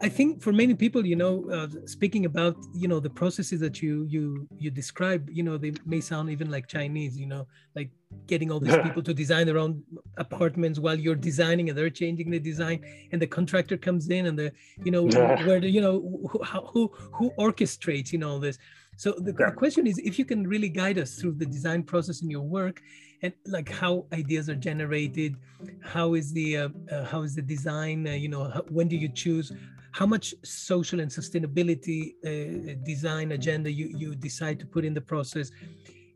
[0.00, 3.82] I, think for many people, you know, uh, speaking about you know the processes that
[3.82, 7.18] you you you describe, you know, they may sound even like Chinese.
[7.18, 7.46] You know,
[7.76, 7.90] like
[8.26, 9.82] getting all these people to design their own
[10.16, 14.38] apartments while you're designing and they're changing the design, and the contractor comes in and
[14.38, 15.02] the you know
[15.44, 18.58] where the you know who, who who orchestrates you know all this.
[18.96, 19.50] So the yeah.
[19.50, 22.82] question is, if you can really guide us through the design process in your work
[23.22, 25.36] and like how ideas are generated
[25.82, 28.96] how is the uh, uh, how is the design uh, you know how, when do
[28.96, 29.52] you choose
[29.92, 35.00] how much social and sustainability uh, design agenda you you decide to put in the
[35.00, 35.50] process.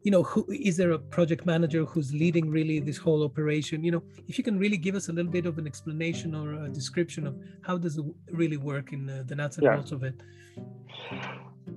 [0.03, 3.83] You know who is there a project manager who's leading really this whole operation?
[3.83, 6.65] You know if you can really give us a little bit of an explanation or
[6.65, 10.05] a description of how does it really work in uh, the nuts and bolts of
[10.05, 10.15] it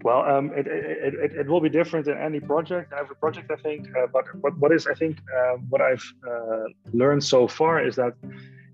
[0.03, 3.55] Well, um, it, it, it, it, will be different in any project, every project, I
[3.55, 3.87] think.
[3.95, 7.95] Uh, but what, what is, I think, uh, what I've uh, learned so far is
[7.95, 8.13] that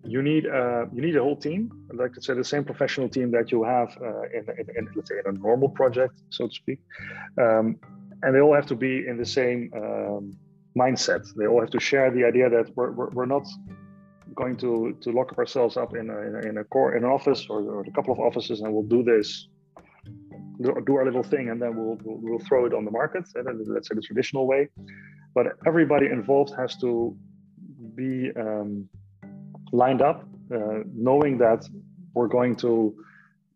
[0.06, 3.32] you need uh, you need a whole team, like I say, the same professional team
[3.32, 6.54] that you have uh, in, in, in, let's say, in a normal project, so to
[6.54, 6.80] speak,
[7.40, 7.78] um,
[8.22, 10.36] and they all have to be in the same um,
[10.78, 11.26] mindset.
[11.36, 13.48] They all have to share the idea that we're, we're, we're not
[14.36, 17.10] going to to lock ourselves up in a, in a, in a core in an
[17.10, 19.48] office or, or a couple of offices, and we'll do this
[20.62, 23.88] do our little thing and then we'll, we'll, we'll throw it on the market let's
[23.88, 24.70] say the traditional way.
[25.34, 27.18] But everybody involved has to
[27.96, 28.88] be um,
[29.72, 31.68] lined up uh, knowing that
[32.14, 32.96] we're going to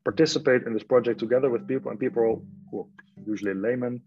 [0.04, 1.92] participate in this project together with people.
[1.92, 2.88] And people who
[3.26, 4.02] usually laymen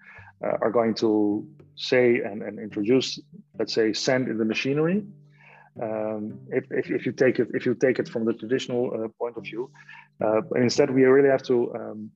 [0.44, 3.18] uh, are going to say and, and introduce
[3.58, 5.04] let's say sand in the machinery.
[5.80, 9.08] Um, if, if, if, you take it if you take it from the traditional uh,
[9.20, 9.70] point of view
[10.22, 12.10] uh, instead we really have to um,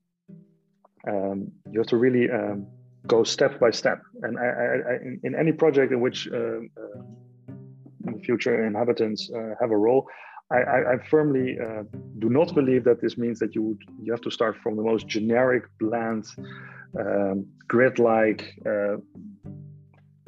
[1.07, 2.67] um, you have to really um,
[3.07, 4.01] go step by step.
[4.23, 9.71] And I, I, I, in, any project in which uh, uh, future inhabitants uh, have
[9.71, 10.07] a role,
[10.51, 11.83] I, firmly uh,
[12.19, 14.83] do not believe that this means that you would, you have to start from the
[14.83, 16.25] most generic, bland,
[16.99, 18.97] um, grid-like, uh,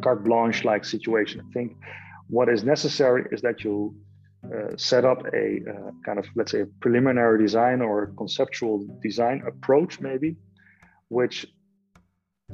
[0.01, 1.41] carte blanche-like situation.
[1.47, 1.77] I think
[2.29, 3.95] what is necessary is that you
[4.45, 9.99] uh, set up a uh, kind of let's say preliminary design or conceptual design approach
[9.99, 10.35] maybe
[11.09, 11.45] which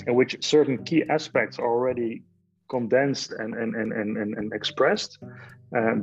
[0.08, 2.24] in which certain key aspects are already
[2.70, 5.20] condensed and and and and, and expressed.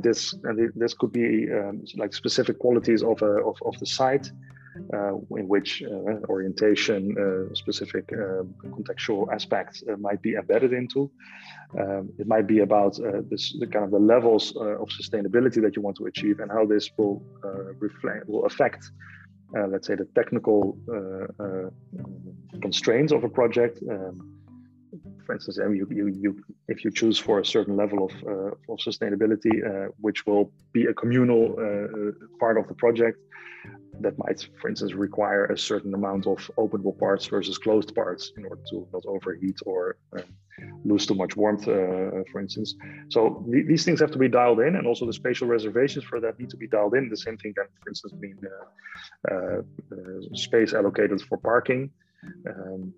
[0.01, 4.27] This and this could be um, like specific qualities of a of, of the site,
[4.93, 11.11] uh, in which uh, orientation, uh, specific um, contextual aspects uh, might be embedded into.
[11.79, 15.61] Um, it might be about uh, this the kind of the levels uh, of sustainability
[15.61, 17.21] that you want to achieve and how this will
[17.79, 18.91] reflect will affect
[19.57, 21.69] uh, let's say the technical uh, uh,
[22.61, 23.79] constraints of a project.
[23.89, 24.37] Um,
[25.25, 28.11] for instance, you, you, you, if you choose for a certain level of,
[28.69, 29.53] of sustainability,
[29.99, 31.55] which will be a communal
[32.39, 33.17] part of the project,
[33.99, 38.45] that might, for instance, require a certain amount of openable parts versus closed parts in
[38.45, 40.23] order to not overheat or um,
[40.85, 42.75] lose too much warmth, uh, for instance.
[43.09, 46.19] So th- these things have to be dialed in, and also the spatial reservations for
[46.21, 47.09] that need to be dialed in.
[47.09, 48.37] The same thing can, for instance, mean
[49.29, 49.61] uh, uh,
[50.33, 51.91] space allocated for parking.
[52.47, 52.93] Um,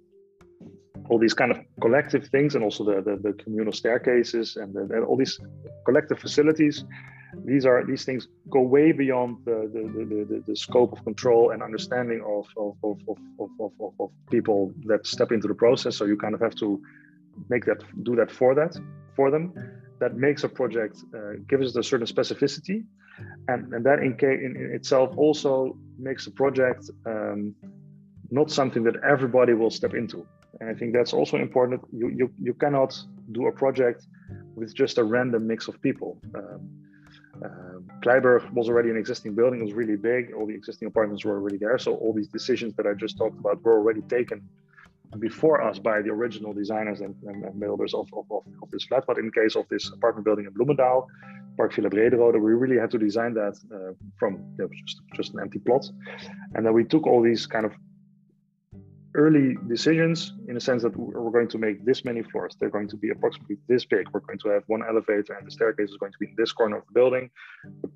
[1.10, 4.82] all these kind of collective things, and also the, the, the communal staircases and, the,
[4.82, 5.40] and all these
[5.86, 6.86] collective facilities
[7.46, 11.52] these are these things go way beyond the the, the, the, the scope of control
[11.52, 12.98] and understanding of of, of,
[13.40, 15.98] of, of, of, people that step into the process.
[15.98, 16.82] So you kind of have to
[17.50, 18.78] make that do that for that
[19.16, 19.54] for them.
[20.00, 22.84] That makes a project uh, gives it a certain specificity.
[23.48, 27.56] And, and that in, in, in itself also makes a project um,
[28.32, 30.26] not something that everybody will step into.
[30.60, 31.82] And i think that's also important.
[31.92, 32.92] You you, you cannot
[33.32, 34.08] do a project
[34.56, 36.18] with just a random mix of people.
[36.36, 36.83] Um,
[37.44, 41.26] um, Kleiburg was already an existing building, it was really big, all the existing apartments
[41.26, 41.78] were already there.
[41.78, 44.48] So all these decisions that I just talked about were already taken
[45.20, 48.86] before us by the original designers and, and, and builders of, of, of, of, this
[48.86, 49.04] flat.
[49.06, 51.06] But in case of this apartment building in Bloemendaal,
[51.58, 55.34] Park Villa Brederode, we really had to design that uh, from you know, just, just
[55.34, 55.86] an empty plot.
[56.56, 57.74] And then we took all these kind of
[59.16, 62.56] early decisions in the sense that we're going to make this many floors.
[62.60, 64.10] They're going to be approximately this big.
[64.12, 66.52] We're going to have one elevator and the staircase is going to be in this
[66.52, 67.30] corner of the building.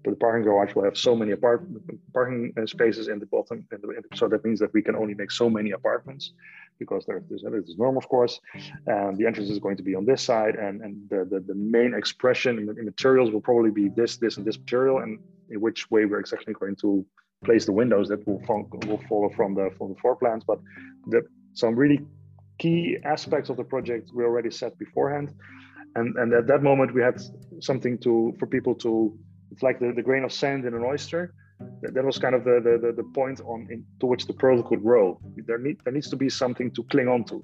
[0.04, 1.68] The, parking garage will have so many apart
[2.14, 3.66] parking uh, spaces in the bottom.
[3.72, 6.34] In the, in the, so that means that we can only make so many apartments
[6.80, 8.40] because there's this is normal, of course.
[8.86, 11.56] And the entrance is going to be on this side and, and the, the, the
[11.56, 15.90] main expression in materials will probably be this, this, and this material and in which
[15.90, 17.06] way we're exactly going to
[17.46, 18.42] place the windows that will,
[18.88, 20.44] will follow from the from the floor plans.
[20.46, 20.60] But
[21.08, 21.22] the,
[21.54, 22.00] some really
[22.60, 25.34] key aspects of the project we already set beforehand,
[25.96, 27.22] and and at that moment we had
[27.60, 29.18] something to for people to
[29.52, 31.34] it's like the, the grain of sand in an oyster.
[31.82, 34.62] That, that was kind of the, the, the point on in, to which the pearl
[34.62, 35.20] could grow.
[35.48, 37.44] There need there needs to be something to cling on to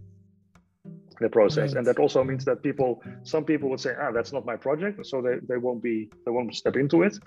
[1.20, 1.70] the process.
[1.70, 1.78] Right.
[1.78, 5.06] and that also means that people some people would say ah that's not my project
[5.06, 7.18] so they, they won't be they won't step into it.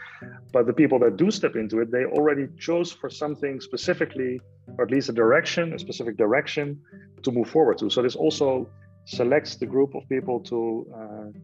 [0.53, 4.41] But the people that do step into it they already chose for something specifically
[4.77, 6.81] or at least a direction a specific direction
[7.23, 7.91] to move forward to.
[7.91, 8.69] So this also
[9.05, 11.39] selects the group of people to uh,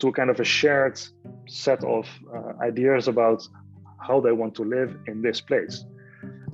[0.00, 1.00] to kind of a shared
[1.48, 3.46] set of uh, ideas about
[4.06, 5.84] how they want to live in this place.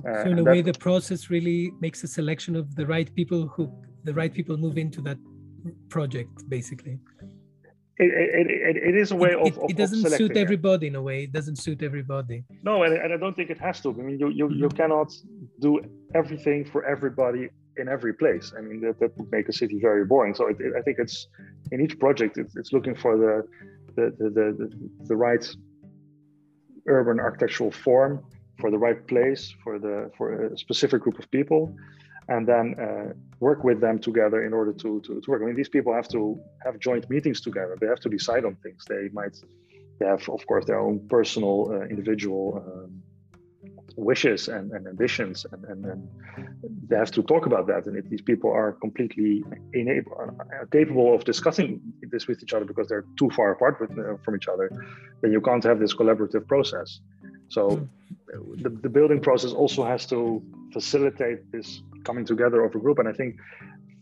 [0.07, 3.47] Uh, so in a way the process really makes a selection of the right people
[3.47, 3.71] who
[4.03, 5.17] the right people move into that
[5.89, 6.99] project basically
[7.97, 11.01] it, it, it, it is a way of, of, it doesn't suit everybody in a
[11.01, 14.03] way it doesn't suit everybody no and, and i don't think it has to i
[14.03, 14.77] mean you you, you mm-hmm.
[14.77, 15.11] cannot
[15.59, 15.79] do
[16.15, 18.53] everything for everybody in every place.
[18.57, 20.33] I mean, that, that would make a city very boring.
[20.35, 21.27] So I think it's
[21.71, 23.47] in each project, it's, it's looking for the
[23.95, 24.69] the, the, the,
[25.09, 25.45] the right
[26.87, 28.23] urban architectural form
[28.57, 31.75] for the right place for the for a specific group of people
[32.31, 35.41] and then uh, work with them together in order to, to, to work.
[35.41, 36.21] I mean, these people have to
[36.65, 37.77] have joint meetings together.
[37.79, 38.85] They have to decide on things.
[38.87, 39.35] They might
[39.99, 43.03] they have, of course, their own personal, uh, individual um,
[43.95, 46.01] wishes and, and ambitions, and, and, and,
[46.89, 47.85] they have to talk about that.
[47.87, 51.69] And if these people are completely unable, uh, capable of discussing
[52.13, 54.67] this with each other because they're too far apart with, uh, from each other,
[55.21, 56.99] then you can't have this collaborative process.
[57.49, 58.63] So hmm.
[58.63, 60.41] the, the building process also has to
[60.73, 62.99] facilitate this coming together of a group.
[62.99, 63.35] And I think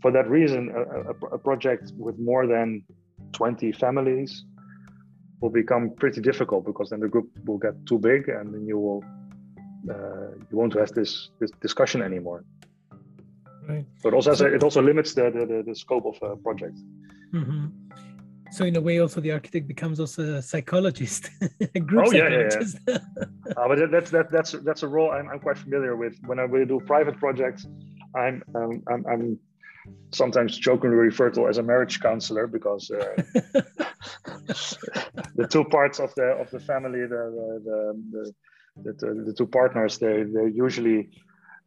[0.01, 2.83] for that reason, a, a, a project with more than
[3.33, 4.45] 20 families
[5.41, 8.77] will become pretty difficult because then the group will get too big and then you
[8.77, 9.03] will
[9.89, 12.43] uh, you won't have this, this discussion anymore.
[13.67, 13.85] Right.
[14.03, 16.77] But also a, it also limits the, the, the scope of a project.
[17.33, 17.67] Mm-hmm.
[18.51, 21.29] So in a way, also the architect becomes also a psychologist,
[21.75, 22.77] a group oh, psychologist.
[22.87, 23.53] Yeah, yeah.
[23.57, 26.17] uh, but that's that, that's that's a role I'm, I'm quite familiar with.
[26.25, 27.67] When I will do private projects,
[28.15, 29.39] I'm um, I'm, I'm
[30.11, 33.15] sometimes jokingly referred to as a marriage counselor because uh,
[35.35, 37.23] the two parts of the of the family, the
[37.65, 38.33] the the,
[38.83, 41.09] the, the, the two partners, they they usually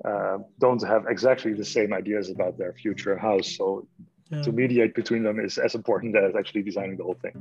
[0.04, 3.56] uh, don't have exactly the same ideas about their future house.
[3.56, 3.86] So
[4.32, 4.42] yeah.
[4.42, 7.34] to mediate between them is as important as actually designing the whole thing.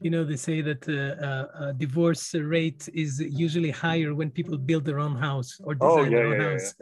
[0.00, 4.84] You know, they say that uh, uh, divorce rate is usually higher when people build
[4.84, 6.74] their own house or design oh, yeah, their own yeah, house.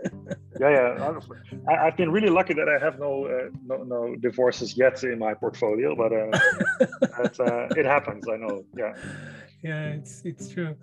[0.61, 1.11] Yeah, yeah.
[1.53, 1.73] yeah.
[1.73, 5.19] I, have been really lucky that I have no uh, no, no, divorces yet in
[5.19, 6.31] my portfolio, but uh,
[7.45, 8.25] uh, it happens.
[8.29, 8.65] I know.
[8.77, 8.95] Yeah.
[9.63, 10.75] Yeah, it's it's true.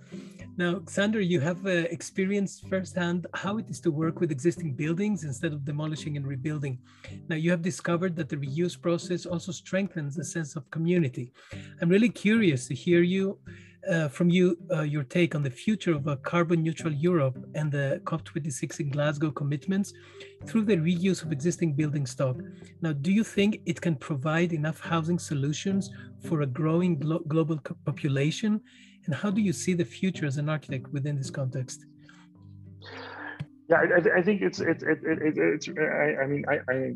[0.56, 5.24] Now, Xander, you have uh, experienced firsthand how it is to work with existing buildings
[5.24, 6.78] instead of demolishing and rebuilding.
[7.28, 11.32] Now, you have discovered that the reuse process also strengthens the sense of community.
[11.82, 13.40] I'm really curious to hear you
[13.90, 17.72] uh, from you uh, your take on the future of a carbon neutral Europe and
[17.72, 19.94] the COP26 in Glasgow commitments
[20.46, 22.38] through the reuse of existing building stock.
[22.82, 25.90] Now, do you think it can provide enough housing solutions
[26.26, 28.62] for a growing glo global population
[29.06, 31.86] and how do you see the future as an architect within this context?
[33.70, 36.94] Yeah, I, I think it's it, it, it, it's I, I mean I, I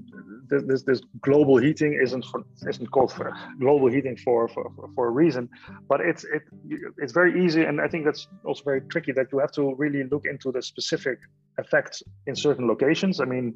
[0.48, 5.12] this this global heating isn't for, isn't called for global heating for, for for a
[5.12, 5.50] reason,
[5.90, 6.44] but it's it
[6.98, 10.04] it's very easy and I think that's also very tricky that you have to really
[10.06, 11.20] look into the specific
[11.58, 13.20] effects in certain locations.
[13.20, 13.54] I mean,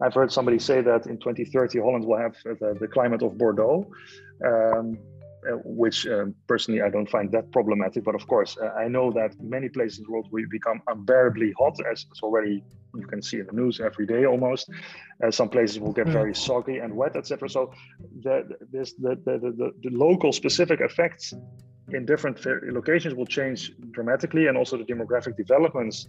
[0.00, 3.86] I've heard somebody say that in 2030 Holland will have the, the climate of Bordeaux.
[4.42, 4.98] Um,
[5.64, 8.04] which um, personally I don't find that problematic.
[8.04, 11.52] But of course, uh, I know that many places in the world will become unbearably
[11.58, 12.62] hot, as it's already
[12.96, 14.70] you can see in the news every day almost.
[15.22, 17.48] Uh, some places will get very soggy and wet, etc.
[17.48, 17.72] So
[18.22, 21.34] the, this, the, the, the, the local specific effects
[21.92, 22.38] in different
[22.72, 26.08] locations will change dramatically and also the demographic developments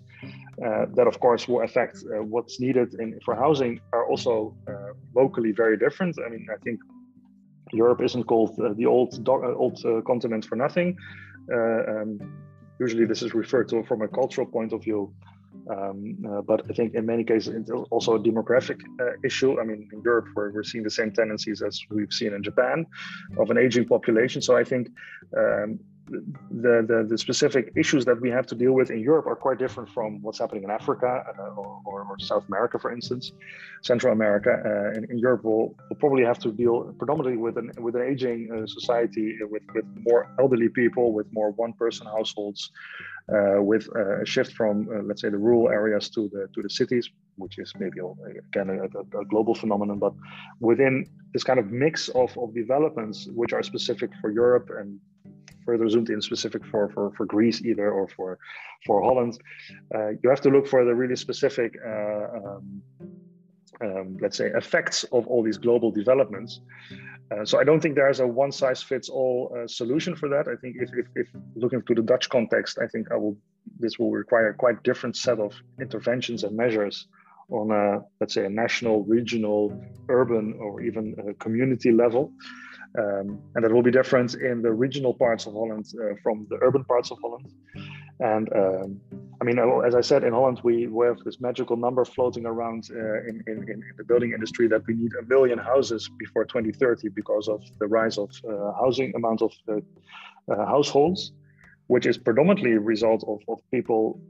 [0.66, 4.94] uh, that of course will affect uh, what's needed in, for housing are also uh,
[5.14, 6.80] locally very different i mean i think
[7.74, 10.98] Europe isn't called uh, the old uh, old uh, continent for nothing.
[11.52, 12.20] Um,
[12.80, 15.14] usually, this is referred to from a cultural point of view.
[15.70, 19.60] Um, uh, but I think in many cases it's also a demographic uh, issue.
[19.60, 22.86] I mean, in Europe, we're, we're seeing the same tendencies as we've seen in Japan
[23.40, 24.42] of an aging population.
[24.42, 24.90] So I think
[25.36, 29.36] um, the, the, the specific issues that we have to deal with in Europe are
[29.36, 33.32] quite different from what's happening in Africa uh, or, or, South America, for instance,
[33.82, 34.52] Central America.
[34.66, 38.04] Uh, in, in, Europe, we'll, we'll, probably have to deal predominantly with an with an
[38.04, 42.72] aging uh, society, with with more elderly people, with more one-person households,
[43.34, 46.62] uh, with uh, a shift from uh, let's say the rural areas to the to
[46.62, 48.00] the cities, which is maybe
[48.50, 50.14] again a, a, a global phenomenon, but
[50.60, 55.00] within this kind of mix of, of developments which are specific for Europe and
[55.66, 58.38] further zoomed in specific for, for, for Greece either or for,
[58.86, 59.38] for Holland.
[59.94, 62.82] Uh, you have to look for the really specific, uh, um,
[63.82, 66.62] um, let's say, effects of all these global developments.
[67.32, 70.48] Uh, so I don't think there's a one size fits all uh, solution for that.
[70.48, 73.36] I think if, if, if, looking to the Dutch context, I think I will
[73.80, 75.52] this will require quite different set of
[75.82, 77.08] interventions and measures
[77.50, 79.74] on a let's say a national, regional,
[80.08, 82.32] urban, or even community level.
[82.98, 86.58] Um, and that will be different in the regional parts of Holland uh, from the
[86.62, 87.52] urban parts of Holland.
[88.20, 89.02] And um,
[89.42, 92.90] I mean, as I said, in Holland, we, we have this magical number floating around
[92.92, 97.10] uh, in, in, in, the building industry that we need a million houses before 2030
[97.10, 99.76] because of the rise of uh, housing amount of uh,
[100.66, 101.34] households,
[101.88, 104.22] which is predominantly a result of, of people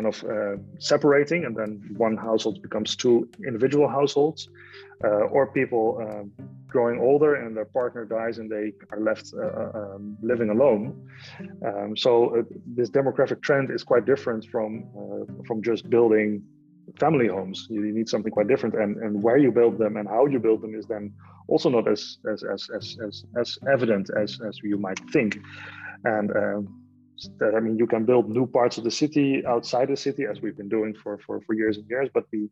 [0.00, 4.48] kind of uh, separating, and then one household becomes two individual households,
[5.04, 6.32] uh, or people um,
[6.66, 10.82] growing older and their partner dies and they are left uh, uh, um, living alone.
[11.66, 12.42] Um, so uh,
[12.76, 14.70] this demographic trend is quite different from
[15.46, 16.42] from just building
[16.98, 17.66] family homes.
[17.70, 20.60] You need something quite different, and and where you build them and how you build
[20.62, 21.12] them is then
[21.48, 25.30] also not as as as as as, as evident as as you might think,
[26.04, 26.30] and.
[27.38, 30.40] That I mean, you can build new parts of the city outside the city, as
[30.40, 32.08] we've been doing for for, for years and years.
[32.12, 32.48] But we,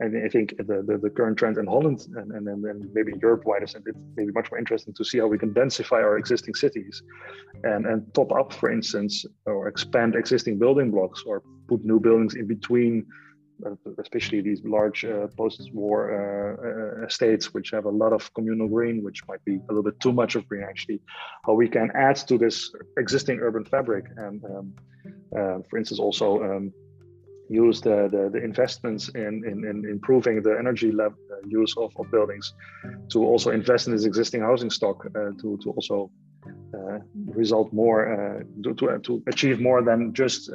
[0.00, 3.44] and I think the, the, the current trend in Holland and and then maybe Europe
[3.44, 3.74] wide is
[4.16, 7.02] maybe much more interesting to see how we can densify our existing cities,
[7.64, 12.34] and and top up, for instance, or expand existing building blocks, or put new buildings
[12.34, 13.06] in between
[13.98, 19.26] especially these large uh, post-war uh, estates, which have a lot of communal green, which
[19.28, 21.00] might be a little bit too much of green actually,
[21.44, 24.04] how we can add to this existing urban fabric.
[24.16, 24.74] And um,
[25.68, 26.72] for instance, also um,
[27.48, 31.92] use the, the, the, investments in, in, in improving the energy level, uh, use of,
[31.98, 32.52] of buildings
[33.10, 36.10] to also invest in this existing housing stock uh, to, to also
[36.74, 40.50] uh, result more, to, to, to, achieve more than just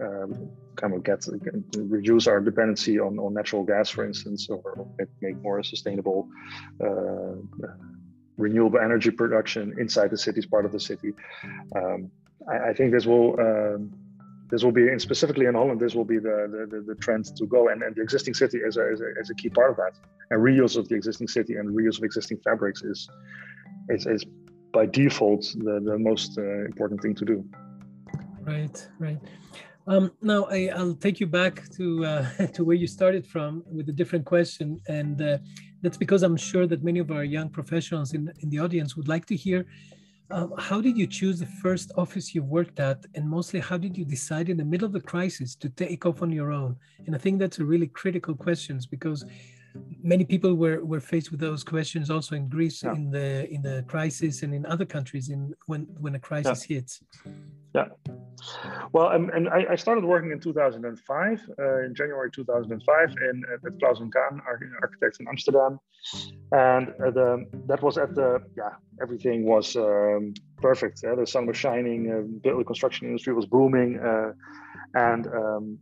[0.00, 1.24] um, kind of get
[1.76, 4.86] reduce our dependency on, on natural gas, for instance, or
[5.20, 6.28] make, more sustainable
[6.82, 7.34] uh,
[8.36, 11.12] renewable energy production inside the cities, part of the city.
[11.74, 12.10] Um,
[12.48, 13.92] I, I, think this will um,
[14.50, 17.68] this will be, specifically in Holland, this will be the the, the, trend to go,
[17.68, 19.92] and, and the existing city is a, is a, is, a, key part of that.
[20.30, 23.08] And reuse of the existing city and reuse of existing fabrics is
[23.88, 24.24] is, is
[24.72, 27.44] by default the, the most uh, important thing to do.
[28.42, 29.18] Right, right.
[29.88, 33.88] Um, now I, will take you back to uh, to where you started from with
[33.88, 35.38] a different question, and uh,
[35.82, 39.08] that's because I'm sure that many of our young professionals in in the audience would
[39.08, 39.64] like to hear.
[40.30, 43.96] Um, how did you choose the first office you worked at, and mostly how did
[43.96, 46.76] you decide in the middle of the crisis to take off on your own?
[47.06, 49.24] And I think that's a really critical question because
[50.02, 52.92] many people were, were faced with those questions also in Greece yeah.
[52.92, 56.76] in the in the crisis and in other countries in when when a crisis yeah.
[56.76, 57.00] hits.
[57.74, 57.88] Yeah.
[58.92, 64.00] Well, and, I, I, started working in 2005, uh, in January 2005, in at Claus
[64.00, 64.40] and Kaan,
[64.80, 65.78] architects in Amsterdam,
[66.52, 68.70] and uh, the, that was at the yeah
[69.02, 71.00] everything was um, perfect.
[71.02, 71.16] Yeah?
[71.16, 74.32] The sun was shining, uh, the construction industry was booming, uh,
[74.94, 75.78] and um,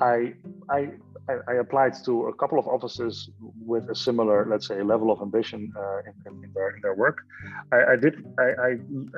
[0.00, 0.34] I
[0.68, 0.90] I
[1.28, 5.72] I, applied to a couple of offices with a similar, let's say, level of ambition
[5.76, 7.18] uh, in, in, their, in their work.
[7.72, 8.24] I, I did.
[8.38, 8.70] I, I,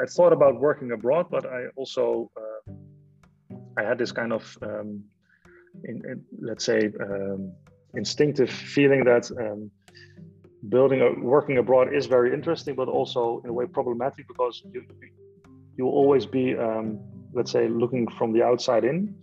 [0.03, 2.73] I, thought about working abroad, but I also uh,
[3.77, 5.05] I had this kind of, um,
[5.85, 7.53] in, let's say, um,
[7.95, 9.71] instinctive feeling that um,
[10.69, 14.83] building a working abroad is very interesting, but also in a way problematic because you
[15.77, 16.99] you always be, um,
[17.33, 19.15] let's say, looking from the outside in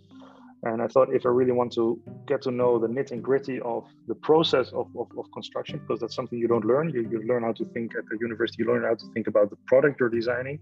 [0.72, 3.60] and I thought if I really want to get to know the nitty and gritty
[3.60, 6.90] of the process of, of, of, construction, because that's something you don't learn.
[6.90, 9.50] You, you learn how to think at the university, you learn how to think about
[9.50, 10.58] the product you're designing,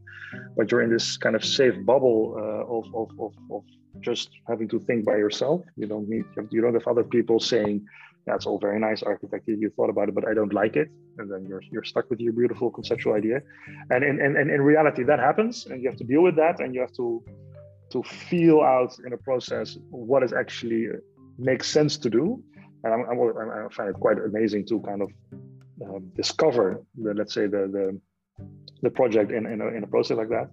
[0.56, 3.62] but you're in this kind of safe bubble uh, of, of, of, of,
[4.00, 5.62] just having to think by yourself.
[5.76, 7.86] You don't need, you don't have other people saying,
[8.26, 10.88] that's all very nice architecture, you thought about it, but I don't like it.
[11.18, 13.40] And then you're, you're stuck with your beautiful conceptual idea.
[13.90, 16.74] And in, and in reality, that happens and you have to deal with that and
[16.74, 17.22] you have to
[17.94, 20.88] to feel out in a process what is actually
[21.38, 22.42] makes sense to do.
[22.82, 23.18] And I'm, I'm,
[23.66, 25.10] i find it quite amazing to kind of
[25.86, 28.00] um, discover the, let's say the, the,
[28.82, 30.50] the project in, in a, in, a, process like that.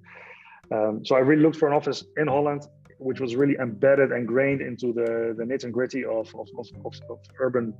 [0.72, 2.68] Um, so I really looked for an office in Holland,
[3.00, 6.68] which was really embedded and grained into the, the nit and gritty of, of, of,
[7.10, 7.74] of, urban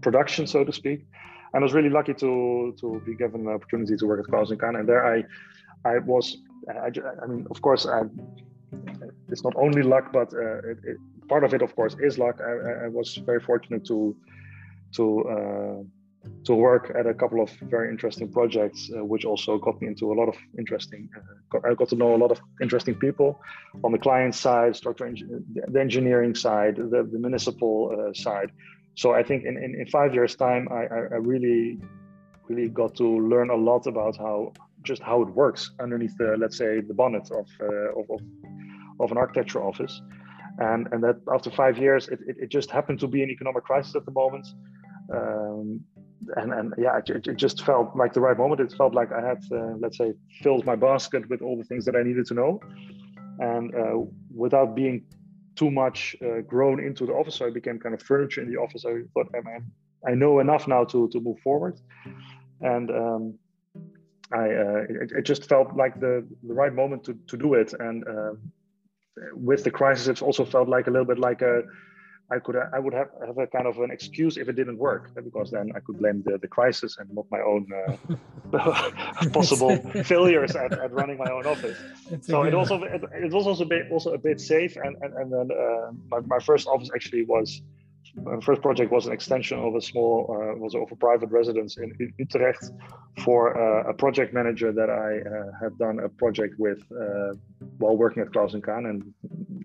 [0.00, 1.04] production, so to speak.
[1.52, 4.50] And I was really lucky to, to be given the opportunity to work at Claus
[4.50, 4.80] and Kaan.
[4.80, 5.22] And there I,
[5.84, 6.38] I was,
[6.68, 6.90] I,
[7.22, 8.02] I mean, of course, I
[9.28, 10.96] it's not only luck, but uh, it, it,
[11.28, 12.40] part of it, of course, is luck.
[12.40, 14.16] I, I was very fortunate to
[14.96, 15.04] to
[15.34, 15.82] uh,
[16.44, 20.12] to work at a couple of very interesting projects, uh, which also got me into
[20.12, 21.08] a lot of interesting.
[21.16, 21.20] Uh,
[21.50, 23.40] got, I got to know a lot of interesting people
[23.82, 28.52] on the client side, the engineering side, the, the municipal uh, side.
[28.94, 31.80] So I think in, in, in five years' time, I, I, I really
[32.48, 34.52] really got to learn a lot about how
[34.82, 38.20] just how it works underneath the let's say the bonnet of, uh, of, of,
[39.02, 40.00] of an architecture office.
[40.58, 43.64] And, and that after five years, it, it, it just happened to be an economic
[43.64, 44.46] crisis at the moment.
[45.12, 45.80] Um,
[46.36, 48.60] and, and yeah, it, it, just felt like the right moment.
[48.60, 51.84] It felt like I had, uh, let's say, filled my basket with all the things
[51.86, 52.60] that I needed to know.
[53.38, 53.98] And uh,
[54.34, 55.04] without being
[55.56, 58.58] too much uh, grown into the office, so I became kind of furniture in the
[58.58, 58.84] office.
[58.86, 59.70] I thought, man,
[60.06, 61.80] I know enough now to, to move forward.
[62.60, 63.38] And um,
[64.32, 67.74] I, uh, it, it, just felt like the, the right moment to, to do it.
[67.78, 68.52] And um,
[69.34, 71.62] with the crisis, it's also felt like a little bit like a
[72.30, 75.10] I could I would have have a kind of an excuse if it didn't work
[75.14, 80.56] because then I could blame the, the crisis and not my own uh, possible failures
[80.56, 81.78] at, at running my own office.
[82.10, 84.96] That's so it also it, it, was also a bit also a bit safe and
[85.02, 87.60] and, and then uh, my, my first office actually was
[88.14, 91.78] my first project was an extension of a small uh, was of a private residence
[91.78, 92.70] in, Utrecht
[93.24, 97.34] for uh, a project manager that I uh, had done a project with uh,
[97.78, 99.14] while working at Claus and Kaan and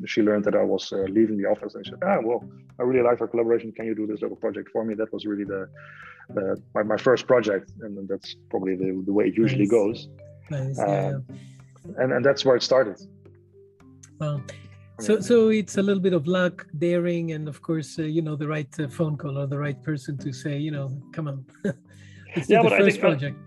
[0.06, 2.44] she learned that I was uh, leaving the office and she said, ah, well,
[2.80, 3.72] I really like our collaboration.
[3.72, 4.94] Can you do this little project for me?
[4.94, 5.68] That was really the,
[6.30, 7.72] the my, my first project.
[7.82, 9.72] And that's probably the, the way it usually nice.
[9.72, 10.08] goes.
[10.50, 12.04] Nice, um, yeah.
[12.04, 12.98] and, and that's where it started.
[14.20, 14.42] Well,
[15.00, 18.36] so so it's a little bit of luck daring and of course uh, you know
[18.36, 21.46] the right uh, phone call or the right person to say you know come on
[22.48, 23.38] yeah, but I think, uh, project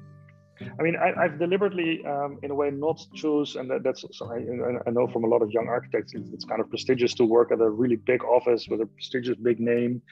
[0.79, 4.31] I mean, I, have deliberately, um, in a way, not choose, and that, that's so
[4.31, 7.25] I, I, know from a lot of young architects, it's, it's, kind of prestigious to
[7.25, 10.03] work at a really big office with a prestigious big name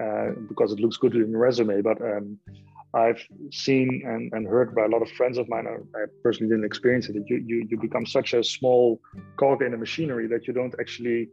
[0.00, 1.80] uh, because it looks good in your resume.
[1.80, 2.38] But um,
[2.96, 6.64] I've seen and, and heard by a lot of friends of mine, I personally didn't
[6.64, 9.00] experience it, that you, you, you become such a small
[9.36, 11.28] cog in the machinery that you don't actually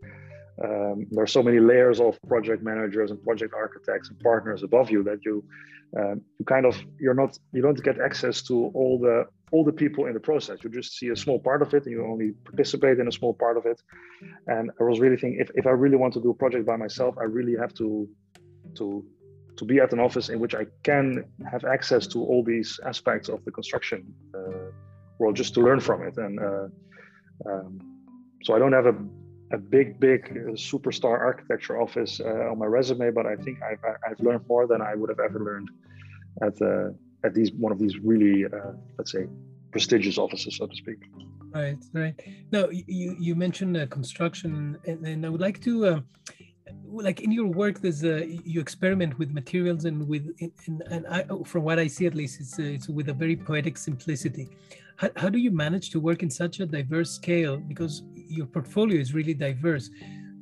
[0.63, 4.91] um, there are so many layers of project managers and project architects and partners above
[4.91, 5.43] you that you
[5.97, 9.71] um, you kind of you're not you don't get access to all the all the
[9.71, 10.63] people in the process.
[10.63, 13.33] You just see a small part of it and you only participate in a small
[13.33, 13.81] part of it.
[14.47, 16.77] And i was really thinking if, if i really want to do a project by
[16.85, 18.07] myself i really have to
[18.79, 19.05] to
[19.57, 23.29] to be at an office in which i can have access to all these aspects
[23.29, 24.03] of the construction
[24.35, 24.69] uh,
[25.19, 26.67] world just to learn from it and uh,
[27.49, 27.79] um,
[28.43, 28.95] so i don't have a
[29.53, 33.83] a big, big uh, superstar architecture office uh, on my resume, but I think I've,
[34.07, 35.69] I've learned more than I would have ever learned
[36.41, 36.89] at uh,
[37.25, 39.27] at these one of these really, uh, let's say,
[39.71, 40.97] prestigious offices, so to speak.
[41.53, 42.15] Right, right.
[42.51, 46.03] Now you you mentioned construction, and, and, I would like to.
[46.93, 50.27] Uh, like in your work, there's a, you experiment with materials and with
[50.67, 53.77] and, and I, from what I see at least, it's it's with a very poetic
[53.77, 54.49] simplicity.
[54.97, 57.57] How, how do you manage to work in such a diverse scale?
[57.57, 59.89] Because your portfolio is really diverse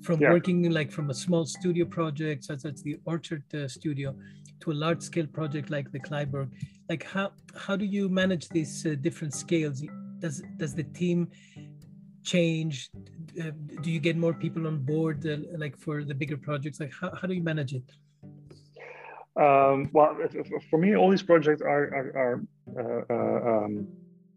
[0.02, 0.32] from yeah.
[0.32, 4.16] working like from a small studio project such as the orchard uh, studio
[4.60, 6.49] to a large scale project like the Kleiburg.
[6.89, 9.84] Like how how do you manage these uh, different scales?
[10.20, 11.30] Does does the team
[12.24, 12.89] change?
[13.39, 13.51] Uh,
[13.82, 16.80] do you get more people on board uh, like for the bigger projects?
[16.80, 17.84] Like how, how do you manage it?
[19.39, 20.17] Um, well,
[20.69, 22.43] for me, all these projects are are, are
[22.78, 23.88] uh, uh, um,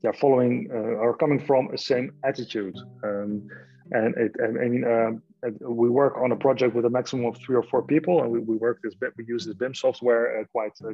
[0.02, 2.76] they're following uh, are coming from a same attitude.
[3.02, 3.48] Um,
[3.90, 5.22] and it, I mean, um,
[5.60, 8.38] we work on a project with a maximum of three or four people, and we,
[8.38, 9.12] we work this bit.
[9.18, 10.92] we use this BIM software uh, quite uh,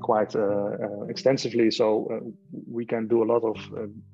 [0.00, 1.70] quite uh, uh, extensively.
[1.70, 2.28] So uh,
[2.70, 3.56] we can do a lot of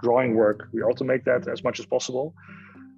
[0.02, 0.68] drawing work.
[0.72, 2.34] We automate that as much as possible.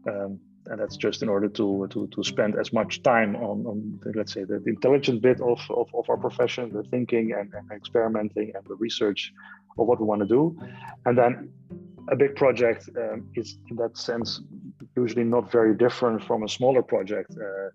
[0.09, 3.99] Um, and that's just in order to to, to spend as much time on, on
[4.03, 7.70] the, let's say the, intelligent bit of, of, of, our profession the thinking and, and,
[7.70, 9.32] experimenting and the research
[9.78, 10.57] of what we want to do
[11.05, 11.51] and then
[12.09, 14.41] a big project um, is in that sense
[14.97, 17.68] usually not very different from a smaller project uh,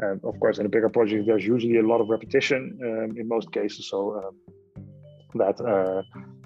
[0.00, 3.26] and of course in a bigger project there's usually a lot of repetition um, in
[3.28, 4.34] most cases so um,
[5.34, 6.02] that uh,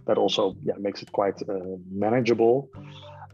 [0.06, 2.68] that also yeah makes it quite uh, manageable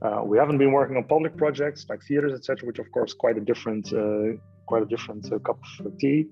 [0.03, 3.37] uh, we haven't been working on public projects like theaters, etc., which of course quite
[3.37, 4.33] a different, uh,
[4.67, 6.27] quite a different uh, cup of tea.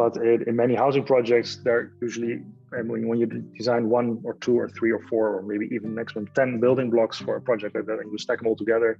[0.00, 2.34] But it, in many housing projects, they're usually,
[2.78, 3.26] I mean, when you
[3.60, 7.16] design one or two or three or four or maybe even maximum ten building blocks
[7.26, 8.90] for a project like that, and you stack them all together,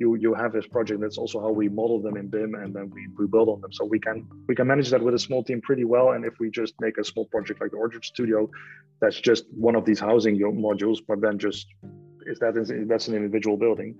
[0.00, 0.98] you you have this project.
[1.04, 3.72] That's also how we model them in BIM, and then we, we build on them.
[3.78, 4.16] So we can
[4.48, 6.08] we can manage that with a small team pretty well.
[6.14, 8.38] And if we just make a small project like the Orchard Studio,
[9.00, 10.34] that's just one of these housing
[10.68, 11.66] modules, but then just
[12.30, 13.90] is that is, that's an individual building.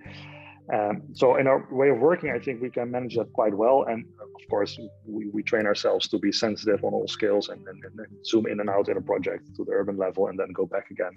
[0.71, 3.83] Um, so in our way of working, I think we can manage that quite well.
[3.83, 7.83] And of course, we, we train ourselves to be sensitive on all scales and, and,
[7.83, 10.65] and, zoom in and out in a project to the urban level and then go
[10.65, 11.11] back again.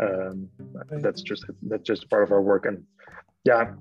[0.00, 0.48] Um,
[0.90, 2.66] that's just that's just part of our work.
[2.66, 2.84] And
[3.44, 3.72] yeah,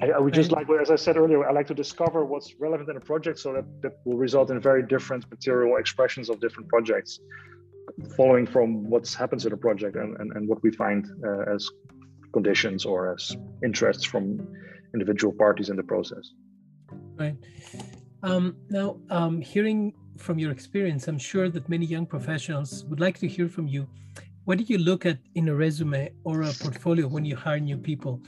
[0.00, 2.88] I, I, would just like, as I said earlier, I like to discover what's relevant
[2.90, 6.68] in a project so that that will result in very different material expressions of different
[6.68, 7.18] projects
[8.16, 11.68] following from what happens in a project and, and, and what we find uh, as
[12.36, 13.22] conditions or as
[13.68, 14.24] interests from
[14.96, 16.24] individual parties in the process.
[17.22, 17.36] Right.
[18.28, 18.44] Um,
[18.78, 19.78] now, um, hearing
[20.24, 23.82] from your experience, I'm sure that many young professionals would like to hear from you.
[24.46, 27.78] What do you look at in a resume or a portfolio when you hire new
[27.90, 28.20] people?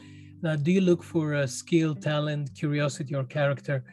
[0.43, 3.84] Now, do you look for a skill, talent, curiosity, or character?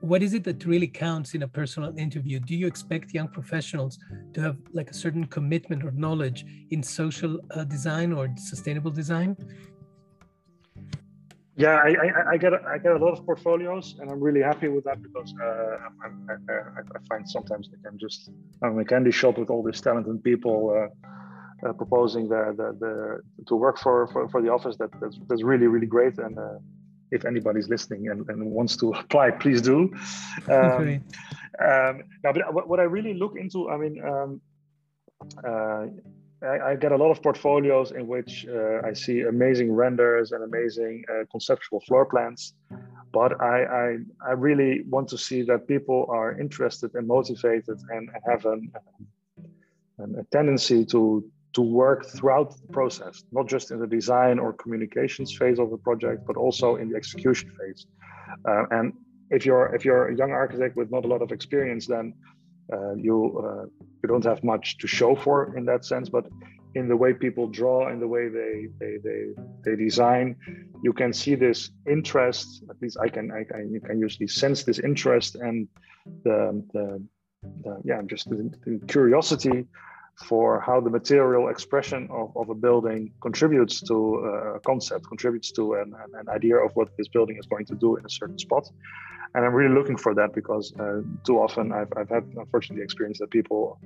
[0.00, 3.98] what is it that really counts in a personal interview do you expect young professionals
[4.34, 9.36] to have like a certain commitment or knowledge in social uh, design or sustainable design
[11.56, 14.68] Yeah, I, I, I, get I get a lot of portfolios, and I'm really happy
[14.74, 16.08] with that because uh, I,
[16.96, 18.20] I, find sometimes I can just
[18.64, 20.88] I'm a candy shop with all these talented people uh,
[21.64, 24.76] uh, proposing the, the, the to work for, for, for the office.
[24.76, 26.58] That that's, that's really really great, and uh,
[27.10, 29.92] if anybody's listening and, and wants to apply, please do.
[30.48, 31.04] Um,
[31.64, 34.04] um, now, but what I really look into, I mean.
[34.04, 34.40] Um,
[35.46, 35.86] uh,
[36.42, 40.44] I, I, get a lot of portfolios in which uh, I see amazing renders and
[40.44, 42.54] amazing uh, conceptual floor plans,
[43.12, 43.96] but I, I,
[44.26, 48.70] I really want to see that people are interested and motivated and have an,
[49.98, 51.24] an, a tendency to
[51.54, 55.78] to work throughout the process, not just in the design or communications phase of the
[55.78, 57.86] project, but also in the execution phase.
[58.48, 58.92] Uh, and
[59.30, 62.14] if you're if you're a young architect with not a lot of experience, then
[62.72, 63.66] uh, you uh,
[64.04, 66.26] you don't have much to show for in that sense but
[66.74, 69.20] in the way people draw in the way they they they,
[69.64, 70.36] they design
[70.82, 74.78] you can see this interest at least i can i, I can usually sense this
[74.78, 75.68] interest and
[76.24, 77.02] the, the,
[77.64, 79.66] the yeah just the, the, curiosity
[80.28, 85.50] for how the material expression of, of a building contributes to uh, a concept contributes
[85.52, 88.38] to an, an idea of what this building is going to do in a certain
[88.38, 88.68] spot.
[89.34, 93.18] And I'm really looking for that because uh, too often I've, I've had unfortunately experience
[93.18, 93.80] that people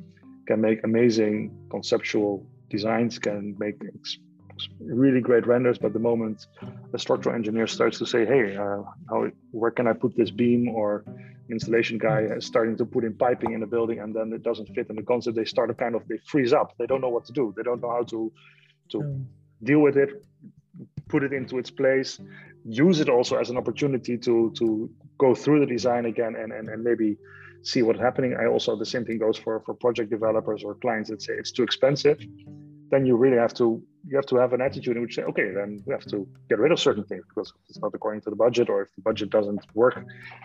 [0.46, 3.76] can make amazing conceptual designs, can make
[4.80, 6.46] really great renders, but the moment
[6.92, 10.68] a structural engineer starts to say, "Hey, uh, how, where can I put this beam?"
[10.68, 11.04] or
[11.50, 14.66] installation guy is starting to put in piping in the building, and then it doesn't
[14.74, 16.74] fit in the concept, they start to kind of they freeze up.
[16.78, 17.54] They don't know what to do.
[17.56, 18.32] They don't know how to
[18.90, 19.24] to mm.
[19.62, 20.24] deal with it,
[21.08, 22.20] put it into its place,
[22.64, 26.68] use it also as an opportunity to to go through the design again and, and,
[26.68, 27.16] and maybe
[27.62, 28.36] see what's happening.
[28.40, 31.52] I also the same thing goes for for project developers or clients that say it's
[31.52, 32.18] too expensive.
[32.90, 35.50] Then you really have to you have to have an attitude in which say, okay,
[35.50, 38.36] then we have to get rid of certain things because it's not according to the
[38.36, 40.02] budget, or if the budget doesn't work,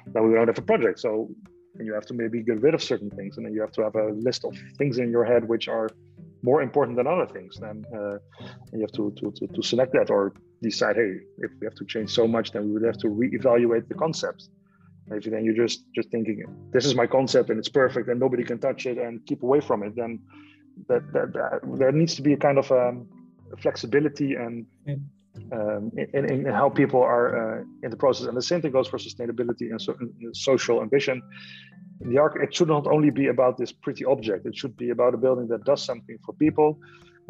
[0.08, 1.00] then we don't have a project.
[1.00, 1.30] So
[1.76, 3.82] and you have to maybe get rid of certain things, and then you have to
[3.82, 5.89] have a list of things in your head which are
[6.41, 7.58] more important than other things.
[7.60, 8.18] Then uh,
[8.74, 11.86] you have to, to to to select that or decide, hey, if we have to
[11.86, 14.50] change so much, then we would have to reevaluate the concept
[15.12, 18.44] if then you're just just thinking this is my concept and it's perfect and nobody
[18.44, 20.20] can touch it and keep away from it then
[20.88, 23.07] that, that, that there needs to be a kind of um,
[23.59, 24.65] flexibility and
[25.51, 28.28] um, in, in, how people are uh, in the process.
[28.28, 31.21] And the same thing goes for sustainability and, so, and social ambition.
[32.01, 34.45] The arc it should not only be about this pretty object.
[34.45, 36.80] It should be about a building that does something for people.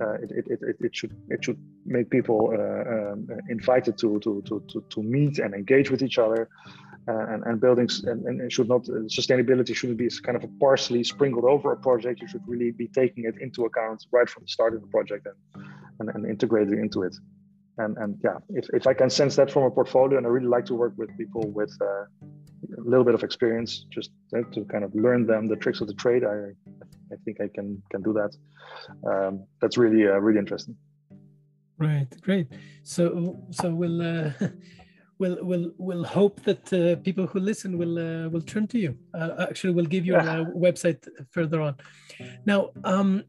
[0.02, 4.42] Uh, it, it, it, it, should it should make people uh, um, invited to, to,
[4.48, 6.50] to, to, meet and engage with each other
[7.08, 11.04] and, and buildings and, and should not uh, sustainability shouldn't be kind of a parsley
[11.04, 12.22] sprinkled over a project.
[12.22, 15.28] You should really be taking it into account right from the start of the project
[15.28, 15.66] and
[16.00, 17.16] and, and integrating into it.
[17.78, 20.52] And and yeah if, if i can sense that from a portfolio and i really
[20.58, 22.06] like to work with people with uh,
[22.82, 24.12] a little bit of experience just
[24.54, 26.38] to kind of learn them the tricks of the trade i
[27.12, 28.32] i think i can can do that.
[29.10, 30.76] Um, that's really uh, really interesting.
[31.78, 32.08] Right.
[32.22, 32.48] Great.
[32.84, 34.32] So so we'll uh,
[35.20, 38.98] we'll we'll we'll hope that uh, people who listen will uh, will turn to you.
[39.14, 41.76] Uh, actually, we'll give you a website further on.
[42.46, 43.24] Now, um,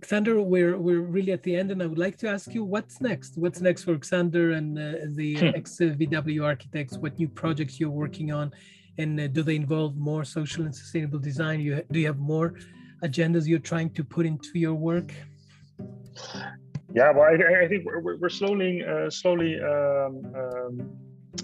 [0.00, 3.00] Xander, we're we're really at the end, and I would like to ask you what's
[3.00, 3.36] next.
[3.36, 5.46] What's next for Xander and uh, the hmm.
[5.46, 6.98] XVW architects?
[6.98, 8.52] What new projects you're working on,
[8.98, 11.60] and uh, do they involve more social and sustainable design?
[11.60, 12.54] You do you have more
[13.02, 15.12] agendas you're trying to put into your work?
[16.94, 20.90] Yeah, well, I, I think we're, we're slowly, uh, slowly um, um,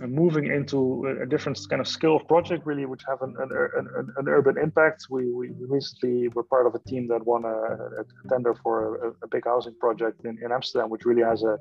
[0.08, 4.08] moving into a different kind of scale of project, really, which have an, an, an,
[4.16, 5.06] an urban impact.
[5.10, 9.08] We, we recently were part of a team that won a, a tender for a,
[9.24, 11.58] a, big housing project in, in Amsterdam, which really has a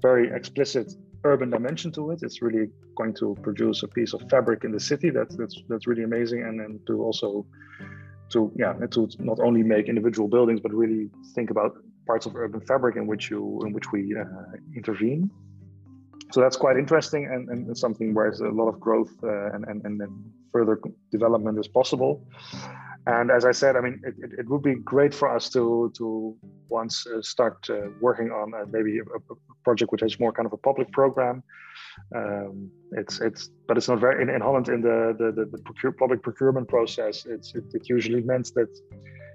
[0.00, 0.94] very explicit
[1.24, 2.20] urban dimension to it.
[2.22, 5.10] It's really going to produce a piece of fabric in the city.
[5.10, 7.46] That's that's that's really amazing, and then to also
[8.30, 12.60] to yeah to not only make individual buildings, but really think about parts of urban
[12.60, 14.24] fabric in which you in which we uh,
[14.76, 15.30] intervene.
[16.32, 19.66] So that's quite interesting and, and something where there's a lot of growth uh, and,
[19.66, 20.00] and, and
[20.50, 20.80] further
[21.10, 22.26] development is possible.
[23.06, 25.92] And as I said, I mean, it, it, it would be great for us to
[25.98, 26.36] to
[26.68, 30.46] once uh, start uh, working on uh, maybe a, a, project which has more kind
[30.46, 31.42] of a public program.
[32.14, 35.58] Um, it's it's but it's not very in, in Holland in the the, the, the
[35.64, 37.26] procure, public procurement process.
[37.26, 38.70] It's it, it usually meant that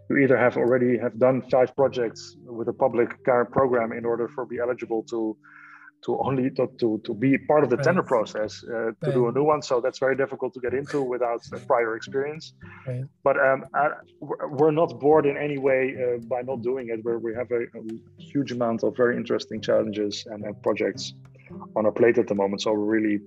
[0.10, 3.10] you either have already have done five projects with a public
[3.51, 5.38] program in order for be eligible to
[6.05, 7.86] to only to, to, to be part of the right.
[7.86, 9.14] tender process uh, to right.
[9.14, 12.53] do a new one so that's very difficult to get into without prior experience
[12.86, 13.03] right.
[13.24, 13.89] but um, I,
[14.22, 17.64] we're not bored in any way uh, by not doing it where we have a,
[17.64, 17.82] a,
[18.18, 21.14] huge amount of very interesting challenges and, and projects
[21.76, 22.62] on our plate at the moment.
[22.62, 23.20] So we're really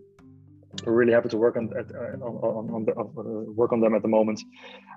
[0.84, 3.02] we're really happy to work on at, uh, on, on, the, uh,
[3.52, 4.40] work on them at the moment.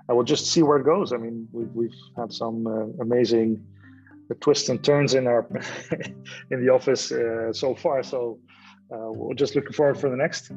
[0.08, 1.12] I will just see where it goes.
[1.12, 3.62] I mean, we've, we've had some uh, amazing
[4.40, 5.46] twists and turns in our
[6.50, 8.02] in the office uh, so far.
[8.02, 8.38] So
[8.92, 10.52] uh, we're just looking forward for the next.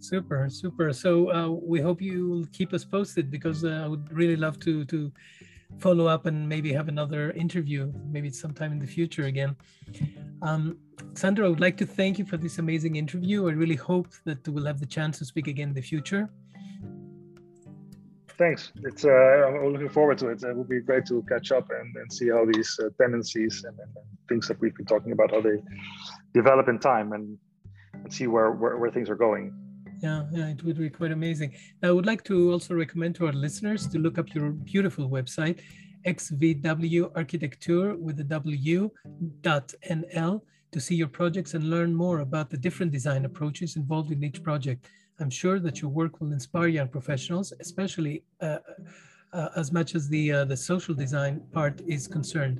[0.00, 0.92] Super, super.
[0.92, 5.12] So uh, we hope you keep us posted because I would really love to to
[5.78, 9.56] follow up and maybe have another interview, maybe sometime in the future again.
[10.42, 10.78] Um,
[11.16, 13.48] Sandro, I would like to thank you for this amazing interview.
[13.48, 16.28] I really hope that we'll have the chance to speak again in the future.
[18.36, 18.72] Thanks.
[18.82, 20.42] It's uh, I'm looking forward to it.
[20.42, 23.78] It will be great to catch up and, and see how these uh, tendencies and,
[23.78, 23.88] and,
[24.26, 25.58] things that we've been talking about how they
[26.32, 27.36] develop in time and,
[27.92, 29.52] and see where, where, where things are going
[30.04, 31.54] yeah, yeah, it would be quite amazing.
[31.82, 35.60] I would like to also recommend to our listeners to look up your beautiful website,
[36.06, 38.90] XVW Architecture with the W
[39.40, 40.42] dot NL
[40.74, 44.42] to see your projects and learn more about the different design approaches involved in each
[44.42, 44.90] project.
[45.20, 48.58] I'm sure that your work will inspire young professionals, especially uh,
[49.32, 52.56] uh, as much as the uh, the social design part is concerned.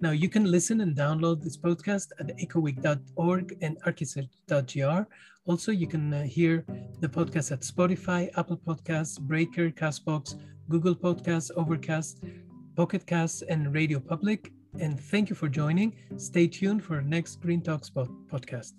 [0.00, 5.02] Now you can listen and download this podcast at ecoweek.org and archisearch.gr.
[5.46, 6.64] Also, you can uh, hear
[7.00, 10.34] the podcast at Spotify, Apple Podcasts, Breaker, Castbox,
[10.68, 12.24] Google Podcasts, Overcast,
[12.74, 14.50] Pocket Casts, and Radio Public.
[14.80, 15.94] And thank you for joining.
[16.16, 18.72] Stay tuned for our next Green Talks podcast.